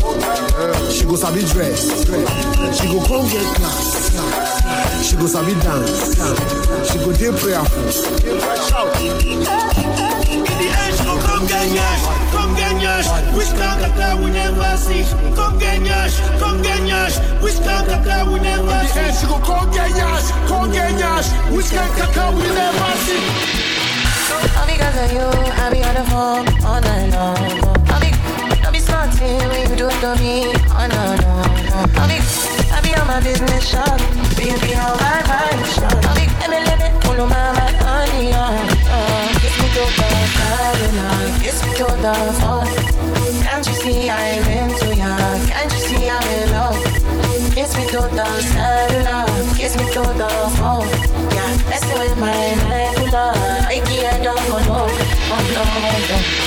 [0.93, 2.05] She go sabi dress.
[2.77, 3.96] She go come get class.
[5.07, 6.19] She go sabi dance.
[6.91, 7.87] She go dey prayerful.
[8.43, 8.91] Fresh out.
[8.99, 12.03] In the end, she gon' come get yash,
[12.35, 13.07] come get yash.
[13.33, 15.03] Which kind of guy we never see?
[15.33, 17.17] Come get yash, come get yash.
[17.41, 19.11] Which kind of we never see?
[19.15, 21.29] she go come get yash, come get yash.
[21.55, 23.23] Which kind cacao we never see?
[24.59, 27.37] All because of you, I be on the phone all night long.
[27.87, 28.11] All be,
[29.11, 30.51] thing when you do it to me.
[30.73, 31.31] Oh no no
[31.69, 31.77] no.
[31.99, 32.17] I be,
[32.71, 34.05] I be on my business, shawty.
[34.37, 36.05] Baby, how I find shawty.
[36.07, 38.55] I be, let me let me pull on my my honey, oh.
[39.41, 42.65] Kiss me to the sky, kiss me to the floor.
[43.43, 45.15] Can't you see I'm into ya?
[45.47, 46.77] Can't you see I'm in love?
[47.53, 50.85] Kiss me to the sky, kiss me to the floor.
[51.33, 52.33] Yeah, that's the way my
[52.69, 53.37] life will love.
[53.71, 54.85] I can't don't go no,
[55.31, 55.63] oh no,
[56.09, 56.46] no.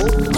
[0.00, 0.37] Oh.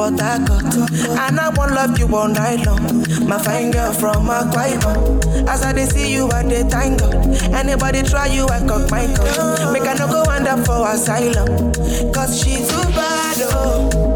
[0.00, 0.64] Port Harcourt,
[1.04, 3.04] and I won't love you all night long.
[3.28, 5.46] My fine girl from Ibom.
[5.46, 7.14] As I dey see you, I dey thank God.
[7.52, 9.74] Anybody try you, I got my gun.
[9.74, 11.72] Make I no go up for asylum,
[12.14, 14.09] cause she too bad, oh.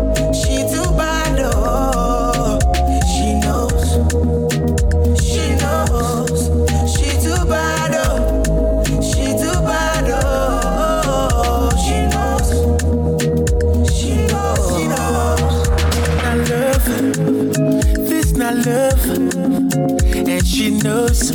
[20.54, 21.30] She knows,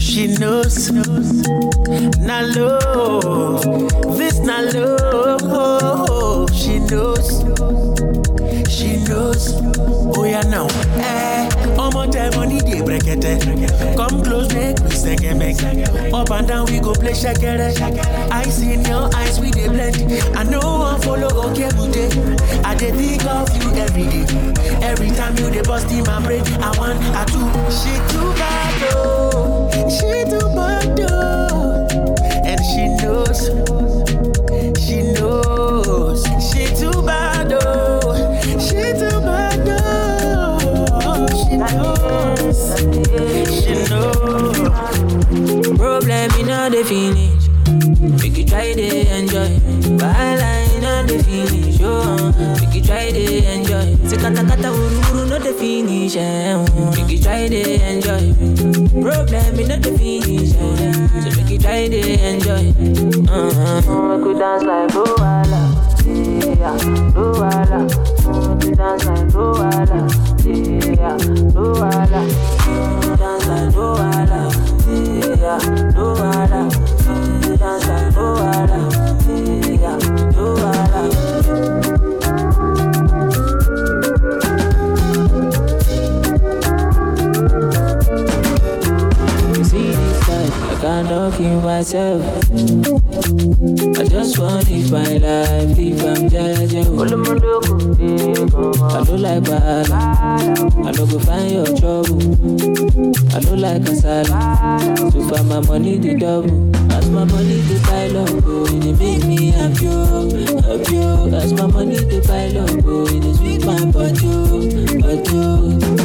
[0.00, 0.90] she knows,
[2.20, 3.62] not love,
[4.16, 7.28] this not love, she knows,
[8.70, 9.52] she knows.
[10.14, 10.66] Oh yeah now,
[10.98, 13.32] eh, ọmọ tẹ money dey brekete,
[13.96, 15.48] come close make we sekeme,
[16.12, 17.68] up and down we go play shekere,
[18.30, 19.96] I see in your eyes we dey blend,
[20.36, 23.48] I know wan follow okay, okebute, I dey think of
[23.82, 24.24] every day,
[24.82, 28.82] every time you dey bust in my brain, I want I do, she too bad
[28.94, 31.86] oh, she too bad oh,
[32.44, 33.40] and she knows,
[34.84, 42.60] she knows, she too bad oh, she too bad oh, she knows,
[43.62, 44.58] she knows.
[45.78, 47.42] Problem in all the finish.
[48.20, 49.58] Make you try to enjoy.
[49.96, 51.78] Bala in all the finish.
[51.82, 53.71] Oh, make you try to enjoy.
[54.12, 56.16] Say kata no the finish.
[56.20, 58.36] Make you try to enjoy.
[59.00, 60.52] Problem in all the finish.
[60.52, 60.68] So
[61.40, 62.76] make you try to enjoy.
[63.24, 63.80] Uh-huh.
[64.12, 65.62] Make you dance like Luala.
[66.04, 66.76] Yeah,
[67.16, 67.88] Luala.
[68.52, 70.00] Make you dance like Luala.
[70.44, 71.16] Yeah,
[71.56, 72.22] Luala.
[73.16, 74.40] Dance like Luala.
[75.40, 75.56] Yeah,
[75.96, 76.68] Luala.
[77.56, 78.78] Dance like Luala.
[79.80, 79.96] Yeah,
[80.36, 81.21] Luala.
[90.82, 92.22] Cannot kill myself.
[94.00, 97.00] I just want to live my life, if I'm judging.
[97.00, 97.02] I
[99.04, 102.18] don't like bad, I don't go find your trouble.
[103.32, 104.40] I don't like kasala,
[105.12, 106.70] so far my money the double.
[106.92, 110.28] As my money the pile up, oh, it make me happy, oh,
[110.66, 110.98] happy.
[110.98, 111.30] oh.
[111.32, 114.66] As my money the pile up, oh, it sweet my body, oh,
[115.00, 115.30] body.
[115.32, 116.01] oh.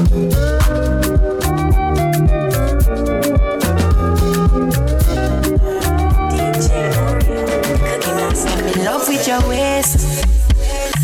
[9.27, 10.23] Your ways.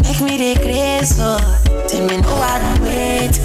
[0.03, 0.61] Make me the
[1.19, 1.39] oh.
[1.89, 3.35] Tell me no don't wait.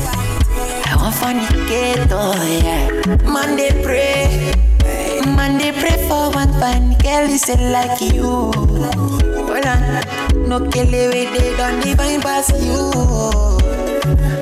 [0.86, 2.86] I want fornicate, oh yeah.
[3.28, 4.52] Monday pray.
[5.34, 8.22] Monday pray for one fine girl, is like you?
[8.22, 10.48] Hold on.
[10.48, 12.92] No kill it they don't even pass you.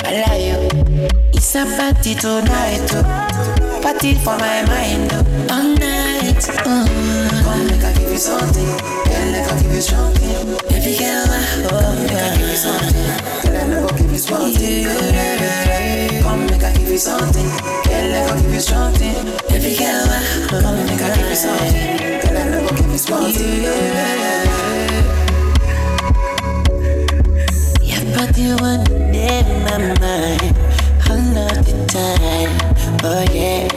[0.05, 1.09] I lie you.
[1.32, 3.80] It's a party tonight, oh.
[3.82, 5.55] Party for my mind, oh.
[5.55, 6.84] All night, oh.
[7.43, 9.05] Come make I give you something.
[9.57, 10.57] I you something.
[10.68, 11.26] Baby girl,
[11.96, 13.09] make I give you something.
[13.42, 14.84] Girl, I never give you something.
[16.22, 17.48] Come make I give you something.
[17.84, 19.14] Girl, I give you something.
[19.48, 21.96] Baby girl, oh, come make I give you something.
[22.20, 24.57] Girl, I never give you something.
[27.82, 30.57] Your body one day in my mind,
[31.09, 32.52] all of the time.
[33.04, 33.68] Oh yeah.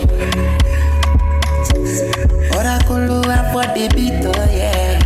[2.56, 3.24] Oracle
[3.54, 4.99] for the beat, oh yeah.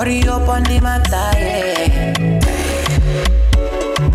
[0.00, 2.40] Worry up on the matter, yeah.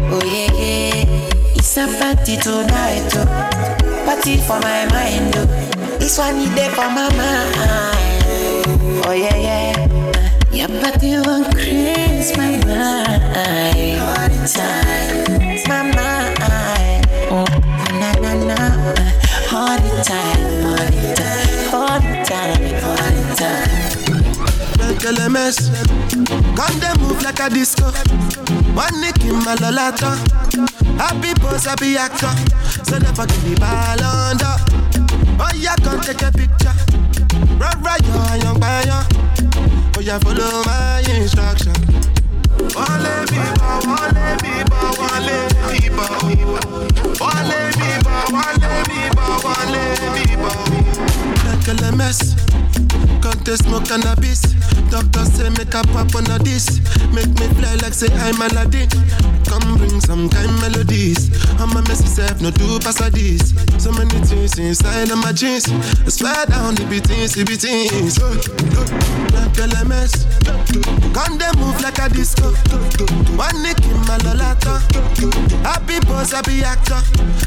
[0.10, 1.54] Oh yeah, yeah.
[1.54, 3.28] It's a party tonight, oh.
[4.04, 5.46] Party for my mind, oh.
[6.00, 8.66] This one need there for my mind.
[9.06, 9.78] Oh yeah, yeah.
[10.50, 15.70] Your body won't crease my mind all the time.
[15.70, 17.06] My mind.
[17.30, 17.46] Oh,
[18.02, 18.58] na na na.
[19.54, 23.85] All the time, all the time, all the time, all the time.
[25.04, 25.70] Mess.
[26.56, 27.92] Come they move like a disco.
[28.74, 30.16] One nick in my lolata.
[30.98, 32.32] Happy boss, happy actor.
[32.84, 34.56] So never give me ball under.
[35.40, 36.74] Oh yeah, come take a picture.
[37.60, 39.04] Right, right, yo, young buyer.
[39.98, 41.74] Oh yeah, follow my instruction.
[42.74, 45.38] Wale biba, wale biba, wale
[45.70, 46.06] biba.
[47.20, 49.84] Wale biba, wale biba, wale
[50.16, 50.52] biba.
[51.46, 52.36] Like a mess.
[53.46, 54.42] They smoke cannabis?
[54.90, 56.82] Doctor say make a pop on a this.
[57.14, 58.90] Make me fly like say I'm Aladdin.
[59.46, 61.30] Come bring some kind melodies.
[61.62, 63.54] I'm a messy self, no do pass this.
[63.78, 65.70] So many things inside of my jeans.
[65.70, 68.18] I swear down, it be things, it be things.
[69.56, 70.26] Girl, mess.
[71.14, 72.50] Come they move like a disco.
[73.38, 74.82] One nick in my lolata.
[75.62, 77.00] Happy boss, happy actor.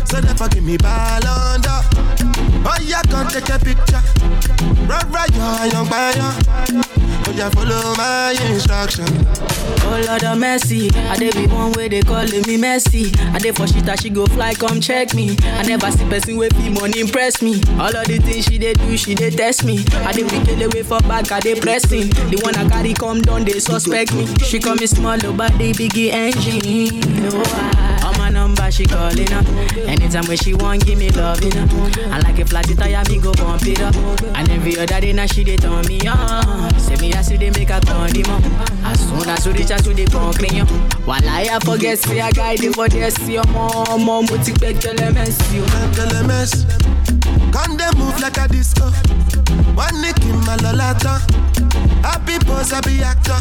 [0.07, 1.83] So never give me ball under.
[2.65, 4.03] Oh, yeah, come take a picture.
[5.19, 6.35] Right, yo, young buyer.
[7.31, 9.07] Oh, follow my instruction.
[9.91, 13.13] Oh Lord of mercy, I dey be one way they calling me messy.
[13.33, 15.37] I dey for shit she go fly, come check me.
[15.43, 17.63] I never see person with be money impress me.
[17.79, 19.85] All of the things she dey do, she dey test me.
[20.05, 22.09] I dey wicked away for back, I dey pressing.
[22.31, 24.27] The one I carry come down, they suspect me.
[24.45, 27.01] She call me small, oh, but they biggie engine.
[27.23, 29.47] No, I, on my number she calling up.
[29.87, 31.51] Anytime when she want, give me love, you.
[32.11, 33.95] I like a flat tire, me go bump it up.
[34.37, 36.71] And every other day now she dey turn me on.
[36.79, 38.45] Say me I see they make a condiment.
[38.85, 40.63] As soon as we reach out to the concrete,
[41.07, 44.75] while I forget, see guy dey for there, see your mom, mom, mo ti pẹ́
[44.83, 45.67] kẹlẹ́ mẹ́sì o.
[45.97, 47.53] Kẹlẹ́ mẹ́sì.
[47.53, 48.85] Come they move like a disco.
[49.75, 51.21] One nick in my lolata.
[52.03, 53.41] Happy boss, happy actor.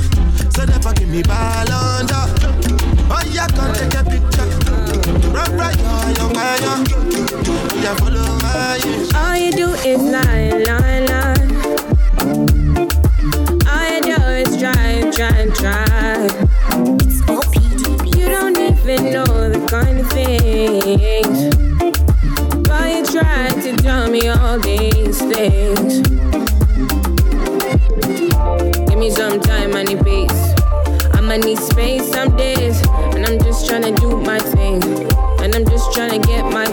[0.49, 2.26] So never give me ball under.
[3.10, 4.47] Oh yeah, come take a picture.
[5.32, 6.84] Right, right, yo, young fire.
[7.82, 8.80] Yeah, follow my
[9.16, 11.47] All you do is lie, lie, lie.
[13.72, 16.30] All you do is try, try, try.
[18.16, 21.57] You don't even know the kind of things.
[24.22, 26.01] Me all these things?
[28.88, 30.41] Give me some time, I need peace.
[31.13, 32.82] I'ma need space some days,
[33.13, 34.82] and I'm just trying to do my thing,
[35.41, 36.66] and I'm just trying to get my.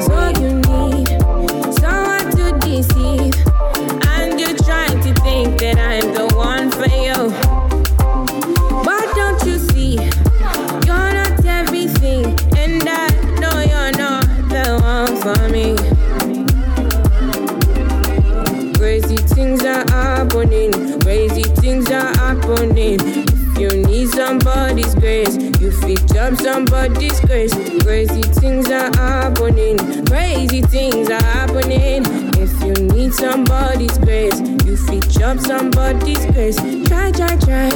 [26.44, 27.54] Somebody's grace.
[27.84, 32.02] Crazy things are happening, crazy things are happening.
[32.36, 36.58] If you need somebody's grace, you fit up somebody's grace.
[36.86, 37.70] Try, try, try.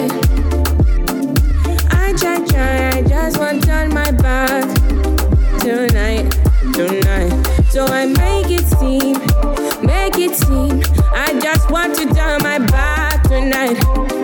[1.97, 4.66] I try, try, I just want to turn my back
[5.61, 6.31] tonight,
[6.75, 7.33] tonight.
[7.71, 9.14] So I make it seem,
[9.83, 10.83] make it seem.
[11.14, 14.18] I just want to turn my back tonight.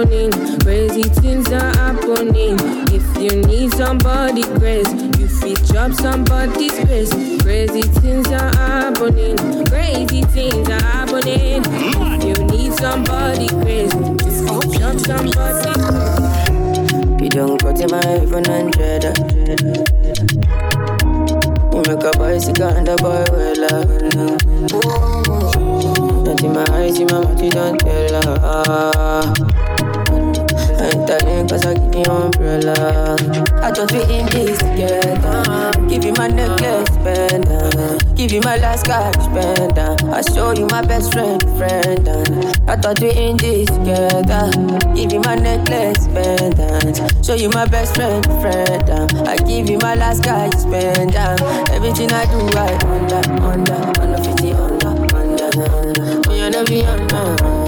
[0.00, 0.32] Happening.
[0.60, 2.56] Crazy things are happening.
[2.92, 7.10] If you need somebody grace, you fit drop somebody's grace.
[7.42, 9.36] Crazy things are happening.
[9.66, 11.62] Crazy things are happening.
[11.66, 16.20] If you need somebody grace, you fit drop somebody's grace.
[17.20, 19.04] You don't cut my iPhone 100
[21.74, 23.64] You make a bicycle and a boy well
[26.24, 29.89] Not in my eyes, in my mouth, you don't tell her
[31.10, 33.16] telling cause I give you umbrella.
[33.62, 38.86] I just be in this together Give you my necklace, pendant Give you my last
[38.86, 42.08] cash, pendant I show you my best friend, friend.
[42.68, 44.50] I thought we in this together.
[44.94, 48.90] Give you my necklace, pendant Show you my best friend, friend.
[49.26, 51.40] I give you my last cash, pendant
[51.70, 56.00] Everything I do, I under, under Under 50, under, under, under
[56.40, 57.59] under, under, under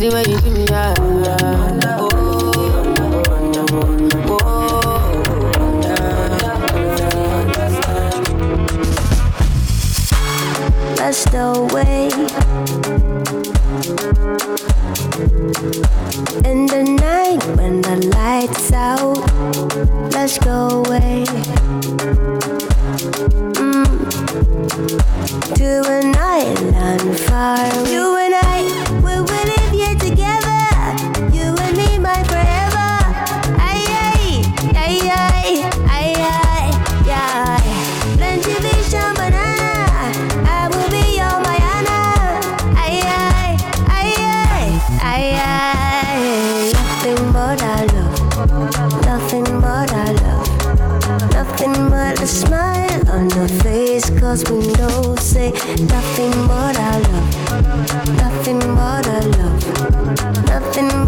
[0.00, 0.64] the way you do me,
[10.96, 12.08] Let's go away.
[16.48, 19.18] In the night when the lights out,
[20.12, 21.24] let's go away.
[23.60, 23.84] Mm.
[25.56, 27.58] To an island far.
[27.86, 28.62] You and I,
[29.04, 29.29] we
[54.30, 58.16] Cause we know, say, nothing but our love.
[58.16, 60.46] Nothing but our love.
[60.46, 60.99] Nothing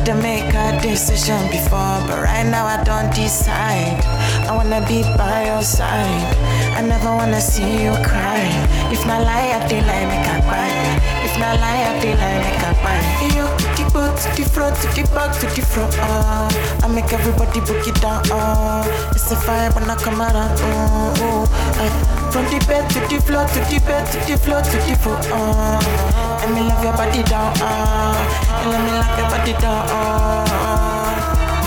[0.00, 4.00] Couldn't make a decision before, but right now I don't decide.
[4.48, 6.36] I wanna be by your side.
[6.72, 8.48] I never wanna see you cry.
[8.90, 10.72] If not lie, I feel like make a buy.
[11.20, 12.96] If not lie, I feel like make a buy.
[13.36, 13.44] You
[13.76, 15.92] the back to the front, to the back to the front.
[15.98, 16.48] Uh,
[16.82, 18.24] I make everybody book it down.
[18.32, 20.56] Uh, it's a fire when I come around.
[20.64, 21.46] Uh, uh,
[21.76, 24.96] uh, from the bed to the floor, to the bed to the floor, to the
[24.96, 25.20] floor.
[25.28, 27.52] Uh, let me love your body down.
[27.60, 28.16] Uh,
[28.62, 29.84] and let me love your body down.
[29.88, 30.44] Uh,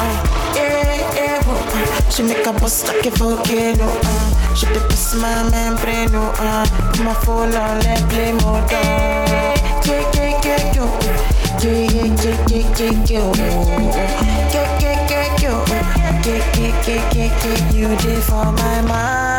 [0.03, 0.15] uh,
[0.55, 3.87] yeah, yeah, whoa, uh, she make a bust like a volcano.
[4.03, 6.13] Uh, she dey bust my membrane.
[6.15, 6.65] Uh,
[7.03, 8.71] my phone on, let play mode.
[8.71, 8.79] Uh,
[9.85, 10.85] yeah, yeah, yeah, yo.
[11.61, 13.33] Yeah, yeah, yeah, yeah, yeah, yo.
[13.33, 14.19] Yeah,
[14.53, 15.53] yeah, yeah, yo.
[15.69, 17.71] Yeah, yeah, yeah, yeah, yeah.
[17.73, 19.32] You did for my mind.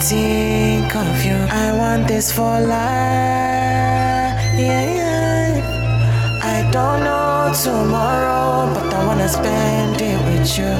[0.00, 1.36] Think of you.
[1.50, 4.40] I want this for life.
[4.56, 6.40] Yeah, yeah.
[6.42, 10.72] I don't know tomorrow, but I wanna spend it with you.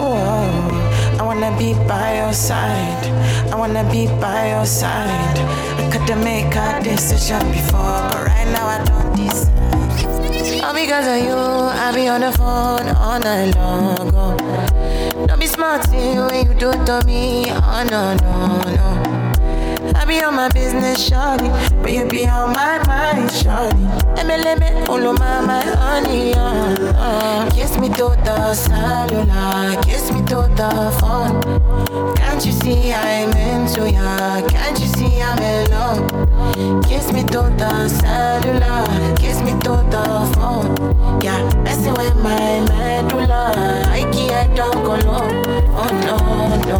[0.00, 1.18] Whoa.
[1.18, 3.04] I wanna be by your side.
[3.52, 5.38] I wanna be by your side.
[5.78, 10.64] I couldn't make a decision before, but right now I don't decide.
[10.64, 14.10] All because of you, I be on the phone all night long.
[14.16, 15.13] Oh.
[15.44, 17.44] Be smart when you do to me.
[17.50, 19.92] Oh no, no, no.
[19.94, 21.50] I be on my business, shawty,
[21.82, 23.76] but you be on my mind, shawty.
[24.16, 27.50] Let me, of my, my honey, uh, uh.
[27.50, 32.14] Kiss me to the cellular, kiss me to the phone.
[32.16, 34.48] Can't you see I'm into ya?
[34.48, 36.23] Can't you see I'm in love?
[36.54, 41.20] Kiss me to the cellular, kiss me to the phone.
[41.20, 43.52] Yeah, messing with my medulla.
[43.88, 45.26] I can't go low.
[45.74, 46.16] Oh no,
[46.70, 46.78] no.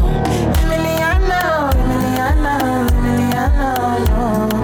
[0.60, 2.54] Emiliana, Emiliana,
[2.94, 3.68] Emiliana,
[4.10, 4.63] no.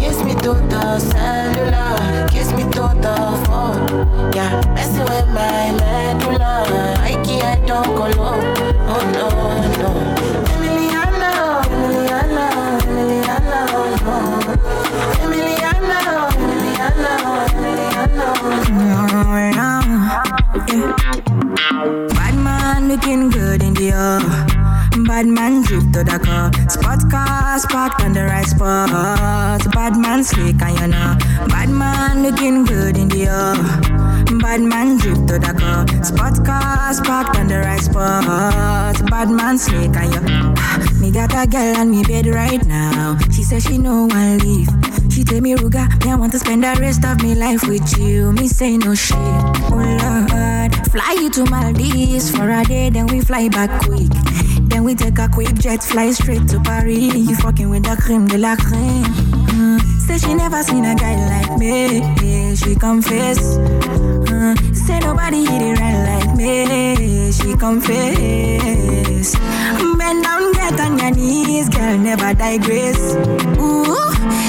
[0.00, 4.32] Kiss me to the cellular, kiss me to the phone.
[4.34, 6.54] Yeah, messing with my medulla.
[7.00, 7.86] I can't don't.
[7.88, 9.28] Oh no,
[9.80, 9.90] no.
[10.52, 11.32] Emiliana.
[22.14, 24.39] Bad man looking good in the.
[25.20, 26.50] Bad man drip to the car.
[26.70, 29.60] Spot cars parked on the right spot.
[29.70, 31.14] Bad man slick and you know.
[31.46, 34.38] Bad man looking good in the air.
[34.40, 35.84] Bad man drip to the car.
[36.02, 39.10] Spot cars parked on the right spot.
[39.10, 41.00] Bad man slick and you.
[41.02, 43.18] Me got a girl on me bed right now.
[43.30, 44.70] She says she know I leave.
[45.12, 47.98] She tell me Ruga, me I want to spend the rest of my life with
[47.98, 48.32] you.
[48.32, 49.18] Me say no shit.
[49.18, 54.08] Oh Lord, fly you to Maldives for a day, then we fly back quick.
[54.70, 56.96] Then we take a quick jet, fly straight to Paris.
[56.96, 59.04] You fucking with the cream de la creme.
[59.50, 59.80] Mm.
[60.06, 62.00] Say she never seen a guy like me.
[62.56, 63.58] She confess.
[63.58, 64.74] Mm.
[64.74, 67.32] Say nobody hit it right like me.
[67.32, 69.34] She confess.
[69.98, 73.14] Bend down, get on your knees, girl, never digress.
[73.58, 73.84] Ooh,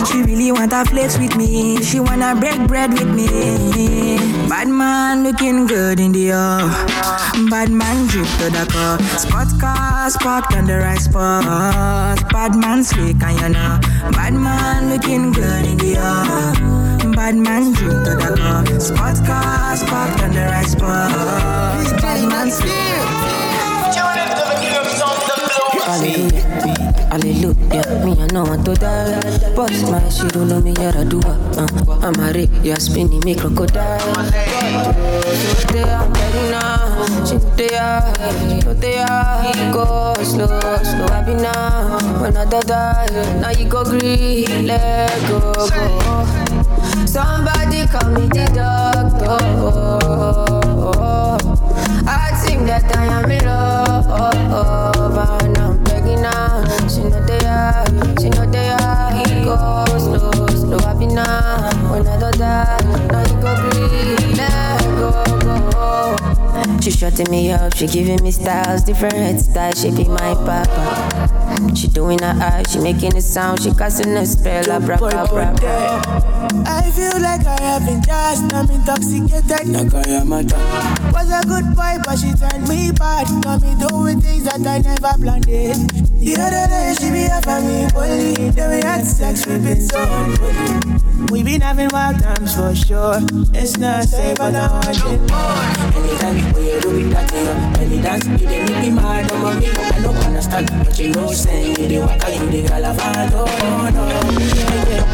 [0.05, 1.81] she really want a flex with me.
[1.83, 4.17] She wanna break bread with me.
[4.47, 7.49] Bad man looking good in the air.
[7.49, 8.99] Bad man drip to the car.
[9.17, 12.17] Spot cars parked on the right spot.
[12.31, 13.79] Bad man slick and you know.
[14.11, 17.11] Bad man looking good in the air.
[17.13, 18.65] Bad man drip to the car.
[18.79, 22.01] Spot cars parked on the right spot.
[22.01, 22.71] Bad man sleep.
[25.85, 26.41] Hallelujah,
[27.11, 28.05] hallelujah.
[28.05, 29.53] Me I know want to die.
[29.55, 33.35] Boss my shit don't know me yara do uh, I'm a rip, you spinning me
[33.35, 33.99] crocodile.
[37.61, 38.03] They are,
[38.75, 39.73] they are.
[39.73, 40.47] Go slow,
[40.83, 41.97] slow, be now.
[42.21, 46.25] When I die, now you go green, let go, go.
[47.05, 48.70] Somebody call me the doctor.
[67.23, 67.25] Go.
[67.25, 69.81] She me up, she giving me styles, different hairstyles.
[69.81, 71.75] She be my papa.
[71.75, 75.55] She doing her art, she making a sound, she casting a spell, abracadabra.
[76.65, 79.67] I feel like I have been just, I'm intoxicated.
[79.67, 80.57] Nakayamata.
[81.13, 83.27] Was a good boy, but she turned me bad.
[83.43, 85.77] Got me doing things that I never planned it.
[86.19, 88.49] The other day, she be up on me, bully.
[88.51, 91.10] Then we had sex, we been so unholy.
[91.29, 93.19] We been having wild times for sure.
[93.53, 95.61] It's not safe, but I did more.
[95.95, 97.47] Anytime we do it, that thing,
[97.81, 99.67] any dance, you dey make me mad, on me.
[99.69, 103.45] I don't understand, but you know, saying you the waka, you the galavado,
[103.93, 104.03] no,
[104.39, 105.05] yeah, yeah,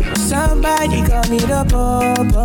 [0.00, 0.14] yeah.
[0.14, 2.44] Somebody call me the popo.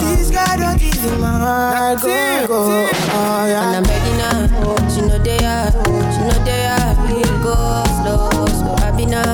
[0.00, 2.88] This guy don't give my heart, go, go.
[2.90, 3.68] Oh, yeah.
[3.68, 6.94] And I'm begging her, she know they are, she know they are.
[7.42, 7.85] Go slow, slow,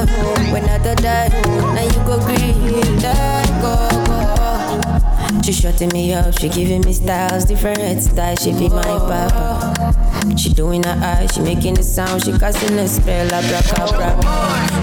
[0.03, 0.53] I be.
[0.53, 1.29] When I don't die,
[1.75, 3.75] now you go green, let go,
[4.07, 5.43] go.
[5.43, 8.43] She shutting me up, she giving me styles, different hairstyles.
[8.43, 10.37] She be my papa.
[10.37, 14.19] She doing her eyes, she making the sound, she casting a spell, abracadabra.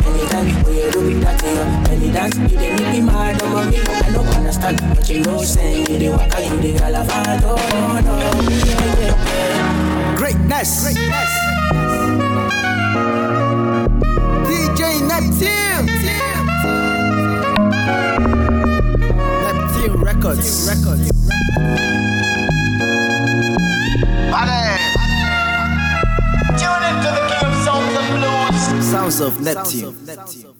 [0.05, 1.57] Anytime we do it, that thing,
[1.93, 3.77] any dance, you dey make me mad, on me.
[3.79, 8.15] I don't understand, but you know, saying you the waka, you the galavado, no, no,
[8.49, 9.15] yeah, yeah,
[9.55, 10.15] yeah.
[10.17, 10.83] Greatness.
[10.83, 11.29] Greatness.
[15.39, 15.85] Neptune.
[19.41, 20.67] Neptune Records.
[20.67, 21.11] Records.
[26.59, 28.85] Tune into the king of sounds and blues.
[28.85, 30.58] Sounds of Neptune.